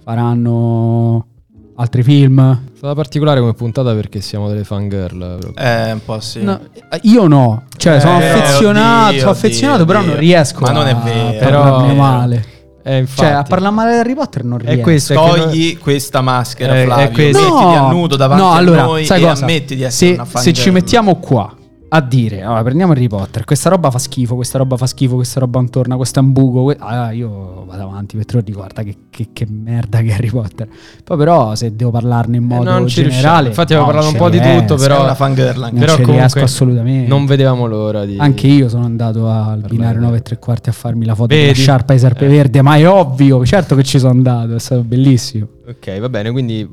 faranno 0.03 1.27
altri 1.75 2.03
film. 2.03 2.39
È 2.73 2.77
stata 2.77 2.93
particolare 2.93 3.39
come 3.39 3.53
puntata 3.53 3.93
perché 3.93 4.21
siamo 4.21 4.47
delle 4.47 4.63
fangirl. 4.63 5.37
proprio. 5.39 5.63
Eh, 5.65 5.91
un 5.91 6.01
po' 6.03 6.19
sì. 6.19 6.41
No, 6.43 6.59
io 7.03 7.27
no, 7.27 7.63
cioè 7.77 7.99
sono 7.99 8.19
Eh, 8.19 8.29
affezionato, 8.29 9.07
oddio, 9.09 9.19
sono 9.19 9.31
affezionato 9.31 9.81
oddio, 9.81 9.85
però 9.87 9.99
oddio. 9.99 10.11
non 10.11 10.19
riesco 10.19 10.59
Ma 10.61 10.71
non 10.71 10.87
è 10.87 10.91
a 10.91 10.95
vero, 10.95 11.39
parlarne 11.39 11.87
però- 11.87 11.93
male. 12.01 12.45
Eh, 12.85 12.97
infatti. 12.97 13.21
Cioè, 13.21 13.31
a 13.31 13.43
parlare 13.43 13.73
male 13.73 13.91
di 13.93 13.97
Harry 13.99 14.13
Potter 14.13 14.43
non 14.43 14.59
È 14.59 14.65
riesco. 14.65 14.81
questo, 14.81 15.13
è 15.13 15.15
che 15.17 15.39
Togli 15.41 15.77
questa 15.77 16.19
maschera, 16.21 16.75
Eh, 16.75 16.81
è 16.81 16.85
Flavio. 16.85 17.09
questo. 17.11 17.41
Mettiti 17.41 17.75
a 17.75 17.87
nudo 17.89 18.15
davanti 18.17 18.43
no, 18.43 18.49
a 18.51 18.55
allora, 18.55 18.81
noi 18.83 19.05
sai 19.05 19.21
e 19.21 19.25
cosa? 19.25 19.43
ammetti 19.43 19.75
di 19.77 19.83
essere 19.83 20.15
se, 20.15 20.21
una 20.21 20.25
se 20.41 20.53
ci 20.53 20.69
mettiamo 20.69 21.15
qua 21.15 21.53
a 21.95 22.01
dire, 22.01 22.41
allora, 22.41 22.63
prendiamo 22.63 22.93
Harry 22.93 23.07
Potter, 23.07 23.43
questa 23.43 23.69
roba 23.69 23.91
fa 23.91 23.99
schifo, 23.99 24.33
questa 24.33 24.57
roba 24.57 24.77
fa 24.77 24.87
schifo, 24.87 25.13
questa 25.13 25.39
roba 25.39 25.59
non 25.59 25.69
torna, 25.69 25.95
questo 25.95 26.19
è 26.19 26.23
un 26.23 26.31
buco, 26.31 26.63
que- 26.63 26.75
ah, 26.79 27.11
io 27.11 27.65
vado 27.67 27.83
avanti 27.83 28.17
per 28.17 28.25
lo 28.33 28.41
dico, 28.41 28.57
guarda 28.57 28.81
che, 28.81 28.95
che- 29.11 29.27
che 29.31 29.45
merda 29.47 29.99
che 30.01 30.07
è 30.07 30.13
Harry 30.13 30.29
Potter. 30.29 30.67
Poi 31.03 31.17
però 31.17 31.53
se 31.53 31.75
devo 31.75 31.91
parlarne 31.91 32.37
in 32.37 32.45
modo 32.45 32.67
non 32.71 32.87
ci 32.87 33.01
riusciamo. 33.01 33.21
generale... 33.21 33.47
Infatti 33.49 33.73
avevo 33.73 33.87
no, 33.87 33.93
parlato 33.93 34.11
un 34.11 34.19
po' 34.19 34.29
di 34.31 34.39
tutto, 34.41 34.75
però- 34.75 35.03
una 35.03 35.13
fangirl 35.13 35.61
anche. 35.61 35.69
Non 35.75 35.79
Però 35.79 35.91
ci 35.95 36.01
comunque 36.01 36.13
riesco 36.15 36.39
assolutamente. 36.39 37.07
Non 37.07 37.25
vedevamo 37.27 37.67
l'ora 37.67 38.05
di... 38.05 38.17
Anche 38.17 38.47
io 38.47 38.69
sono 38.69 38.85
andato 38.85 39.29
al 39.29 39.63
binario 39.67 40.01
9 40.01 40.17
e 40.17 40.21
tre 40.23 40.39
quarti 40.39 40.69
a 40.69 40.71
farmi 40.73 41.05
la 41.05 41.13
foto 41.13 41.27
Vedi? 41.27 41.41
della 41.43 41.53
sciarpa 41.53 41.93
di 41.93 41.99
Serpeverde, 41.99 42.61
ma 42.63 42.75
è 42.75 42.89
ovvio, 42.89 43.45
certo 43.45 43.75
che 43.75 43.83
ci 43.83 43.99
sono 43.99 44.13
andato, 44.13 44.55
è 44.55 44.59
stato 44.59 44.81
bellissimo. 44.81 45.47
Ok, 45.67 45.99
va 45.99 46.09
bene, 46.09 46.31
quindi 46.31 46.67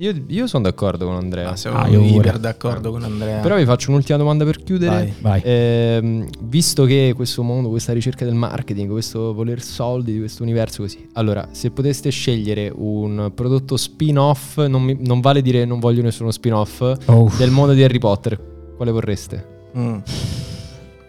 io, 0.00 0.14
io 0.28 0.46
sono 0.46 0.62
d'accordo 0.62 1.04
con 1.06 1.14
Andrea. 1.16 1.50
Ah, 1.50 1.56
siamo 1.56 1.76
Ah, 1.76 1.86
io 1.88 2.00
iper 2.00 2.38
d'accordo 2.38 2.90
con 2.90 3.02
Andrea. 3.04 3.40
Però 3.40 3.54
vi 3.56 3.64
faccio 3.66 3.90
un'ultima 3.90 4.16
domanda 4.16 4.44
per 4.46 4.62
chiudere. 4.62 5.12
Vai. 5.20 5.40
Vai. 5.40 5.40
Ehm, 5.44 6.26
visto 6.40 6.84
che 6.86 7.12
questo 7.14 7.42
mondo, 7.42 7.68
questa 7.68 7.92
ricerca 7.92 8.24
del 8.24 8.34
marketing, 8.34 8.90
questo 8.90 9.34
voler 9.34 9.60
soldi 9.60 10.12
di 10.12 10.18
questo 10.18 10.42
universo 10.42 10.82
così. 10.82 11.06
Allora, 11.12 11.48
se 11.50 11.70
poteste 11.70 12.08
scegliere 12.10 12.72
un 12.74 13.30
prodotto 13.34 13.76
spin-off, 13.76 14.58
non, 14.66 14.82
mi- 14.82 14.96
non 14.98 15.20
vale 15.20 15.42
dire 15.42 15.66
non 15.66 15.80
voglio 15.80 16.00
nessuno 16.00 16.30
spin-off, 16.30 16.80
Oh, 17.06 17.30
del 17.36 17.50
mondo 17.50 17.74
di 17.74 17.82
Harry 17.82 17.98
Potter, 17.98 18.40
quale 18.76 18.90
vorreste? 18.90 19.46
Mm. 19.76 19.98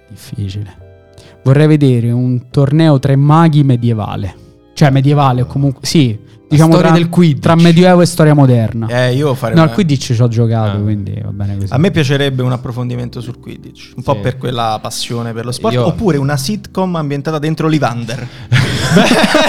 difficile. 0.09 0.75
Vorrei 1.43 1.67
vedere 1.67 2.11
un 2.11 2.49
torneo 2.49 2.99
tra 2.99 3.13
i 3.13 3.17
maghi 3.17 3.63
medievale. 3.63 4.35
Cioè 4.73 4.89
medievale 4.89 5.41
o 5.41 5.45
comunque... 5.45 5.85
Sì, 5.85 6.17
diciamo 6.51 6.71
storia 6.71 6.89
tra, 6.91 6.97
del 6.99 7.09
Quidditch. 7.09 7.39
tra 7.41 7.55
medioevo 7.55 8.01
e 8.01 8.05
storia 8.05 8.33
moderna. 8.33 8.87
Eh, 8.87 9.13
io 9.15 9.33
farei 9.33 9.55
no, 9.55 9.61
una- 9.61 9.69
il 9.71 9.75
Quidditch 9.75 10.13
ci 10.13 10.21
ho 10.21 10.27
giocato, 10.27 10.77
Ah. 10.77 10.81
quindi 10.81 11.19
va 11.23 11.31
bene 11.31 11.57
così. 11.57 11.73
A 11.73 11.77
me 11.77 11.91
piacerebbe 11.91 12.43
un 12.43 12.51
approfondimento 12.51 13.21
sul 13.21 13.39
Quidditch, 13.39 13.93
un 13.95 14.03
po' 14.03 14.13
Sì. 14.13 14.19
per 14.19 14.37
quella 14.37 14.77
passione 14.81 15.33
per 15.33 15.45
lo 15.45 15.51
sport, 15.51 15.73
Io- 15.73 15.85
oppure 15.87 16.17
una 16.17 16.37
sitcom 16.37 16.95
ambientata 16.95 17.39
dentro 17.39 17.67
Livander. 17.67 18.27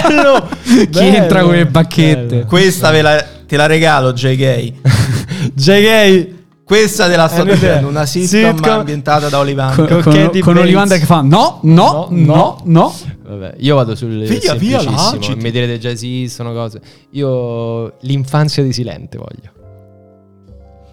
Bello! 0.07 0.47
Chi 0.89 1.05
entra 1.05 1.41
con 1.43 1.53
le 1.53 1.65
bacchette? 1.65 2.45
Questa 2.45 2.91
ve 2.91 3.01
la, 3.01 3.25
te 3.45 3.57
la 3.57 3.65
regalo, 3.65 4.13
JK. 4.13 4.73
JK! 5.53 6.27
Questa 6.65 7.07
te 7.09 7.15
la 7.17 7.27
sto 7.27 7.39
Eh, 7.39 7.41
un'idea. 7.41 7.55
dicendo, 7.69 7.87
una 7.89 8.05
sitcom, 8.05 8.55
Sitcom. 8.55 8.79
ambientata 8.79 9.27
da 9.27 9.37
Con, 9.37 9.39
Olivander. 9.39 9.87
con 9.87 10.01
con, 10.01 10.13
con 10.13 10.23
Bates. 10.23 10.45
Olivander 10.47 10.99
che 10.99 11.05
fa 11.05 11.21
no, 11.21 11.59
no, 11.63 12.07
No, 12.09 12.57
no. 12.63 12.93
Vabbè, 13.27 13.55
io 13.59 13.75
vado 13.75 13.95
sul 13.95 14.09
Via, 14.23 14.53
via, 14.55 14.79
semplicissimo. 14.79 15.11
l'agiti. 15.11 15.35
Mi 15.35 15.51
direte 15.51 15.77
già 15.77 15.89
esistono 15.89 16.53
cose. 16.53 16.79
Io 17.11 17.95
l'infanzia 18.01 18.63
di 18.63 18.71
Silente 18.71 19.17
voglio. 19.17 19.51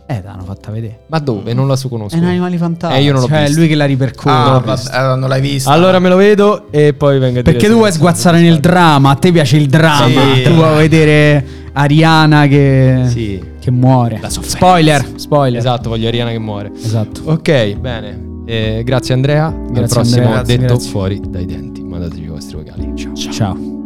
Eh, 0.06 0.22
l'hanno 0.24 0.42
fatta 0.42 0.72
vedere. 0.72 1.00
Ma 1.06 1.20
dove? 1.20 1.54
Non 1.54 1.68
la 1.68 1.76
so 1.76 1.88
conosco. 1.88 2.16
È 2.16 2.18
in 2.18 2.24
Animali 2.24 2.59
Fantastici. 2.59 3.00
Eh, 3.00 3.04
io 3.04 3.12
non 3.12 3.20
l'ho 3.20 3.28
cioè, 3.28 3.38
visto. 3.42 3.52
è 3.54 3.59
lui 3.61 3.68
che 3.68 3.74
la 3.76 3.85
ripercorre. 3.85 4.35
Ah, 4.35 4.59
vabbè, 4.59 5.16
non 5.20 5.28
l'hai 5.28 5.40
vista. 5.40 5.70
Allora 5.70 6.00
me 6.00 6.09
lo 6.09 6.16
vedo 6.16 6.66
e 6.72 6.94
poi 6.94 7.20
vengo 7.20 7.38
a 7.38 7.42
dire 7.42 7.52
Perché 7.52 7.68
tu 7.68 7.74
vuoi 7.76 7.92
sguazzare 7.92 8.40
nel 8.40 8.59
dramma, 8.59 9.11
a 9.11 9.14
te 9.14 9.30
piace 9.30 9.56
il 9.56 9.68
dramma, 9.68 10.35
Sì. 10.35 10.42
tu 10.42 10.50
vuoi 10.50 10.76
vedere 10.78 11.46
Ariana 11.74 12.48
che, 12.48 13.02
Sì. 13.06 13.40
Che 13.61 13.70
muore. 13.70 14.18
La 14.20 14.29
sofferenza. 14.29 14.57
Spoiler, 14.57 15.07
spoiler. 15.16 15.59
Esatto, 15.61 15.88
voglio 15.90 16.09
Ariana 16.09 16.31
che 16.31 16.38
muore. 16.38 16.73
Esatto. 16.75 17.23
Ok, 17.27 17.75
bene. 17.77 18.29
Eh, 18.46 18.83
grazie 18.85 19.14
Andrea, 19.14 19.46
al 19.46 19.70
Grazie, 19.70 19.94
prossimo 19.94 20.27
Andrea, 20.27 20.42
Detto 20.42 20.64
grazie. 20.75 20.90
Fuori 20.90 21.20
dai 21.29 21.44
Denti. 21.44 21.83
Mandatevi 21.85 22.23
i 22.25 22.29
vostri 22.29 22.57
vocali. 22.57 22.92
Ciao. 22.96 23.14
Ciao. 23.14 23.80